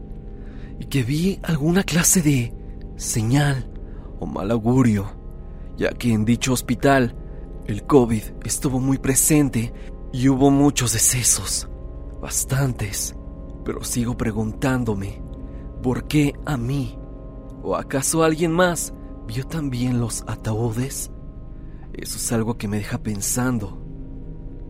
y 0.79 0.85
que 0.85 1.03
vi 1.03 1.39
alguna 1.43 1.83
clase 1.83 2.21
de 2.21 2.53
señal 2.95 3.71
o 4.19 4.25
mal 4.25 4.51
augurio, 4.51 5.11
ya 5.77 5.91
que 5.91 6.13
en 6.13 6.25
dicho 6.25 6.53
hospital 6.53 7.15
el 7.65 7.83
COVID 7.85 8.23
estuvo 8.43 8.79
muy 8.79 8.97
presente 8.97 9.73
y 10.11 10.29
hubo 10.29 10.51
muchos 10.51 10.93
decesos, 10.93 11.69
bastantes, 12.21 13.15
pero 13.65 13.83
sigo 13.83 14.15
preguntándome, 14.17 15.21
¿por 15.81 16.07
qué 16.07 16.33
a 16.45 16.57
mí? 16.57 16.97
¿O 17.63 17.75
acaso 17.75 18.23
alguien 18.23 18.51
más 18.51 18.93
vio 19.25 19.45
también 19.47 19.99
los 19.99 20.23
ataúdes? 20.27 21.11
Eso 21.93 22.17
es 22.17 22.31
algo 22.31 22.57
que 22.57 22.67
me 22.67 22.77
deja 22.77 22.97
pensando. 22.97 23.82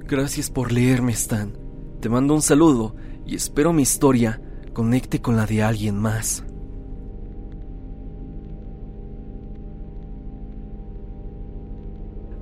Gracias 0.05 0.49
por 0.49 0.71
leerme, 0.71 1.13
Stan. 1.13 1.53
Te 2.01 2.09
mando 2.09 2.33
un 2.33 2.41
saludo 2.41 2.95
y 3.25 3.35
espero 3.35 3.71
mi 3.71 3.83
historia 3.83 4.41
conecte 4.73 5.21
con 5.21 5.37
la 5.37 5.45
de 5.45 5.63
alguien 5.63 5.97
más. 5.97 6.43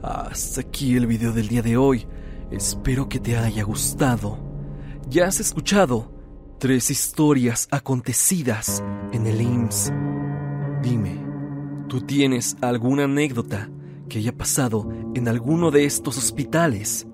Hasta 0.02 0.62
aquí 0.62 0.95
el 0.95 1.06
video 1.06 1.32
del 1.32 1.47
día 1.47 1.62
de 1.62 1.78
hoy. 1.78 2.08
Espero 2.50 3.08
que 3.08 3.19
te 3.19 3.38
haya 3.38 3.63
gustado. 3.63 4.39
Ya 5.08 5.28
has 5.28 5.39
escuchado 5.39 6.12
tres 6.58 6.89
historias 6.89 7.67
acontecidas 7.69 8.84
en 9.12 9.28
el 9.28 9.41
IMSS. 9.41 9.93
Dime, 10.82 11.24
¿tú 11.88 12.02
tienes 12.02 12.58
alguna 12.62 13.04
anécdota 13.04 13.69
que 14.10 14.17
haya 14.17 14.36
pasado 14.36 14.89
en 15.13 15.28
alguno 15.28 15.69
de 15.69 15.86
estos 15.86 16.17
hospitales? 16.17 17.08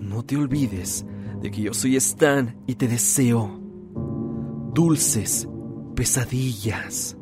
no 0.00 0.24
te 0.24 0.38
olvides 0.38 1.04
de 1.42 1.50
que 1.50 1.60
yo 1.60 1.74
soy 1.74 1.96
Stan 1.96 2.56
y 2.66 2.76
te 2.76 2.88
deseo 2.88 3.60
dulces 4.72 5.46
pesadillas. 5.94 7.18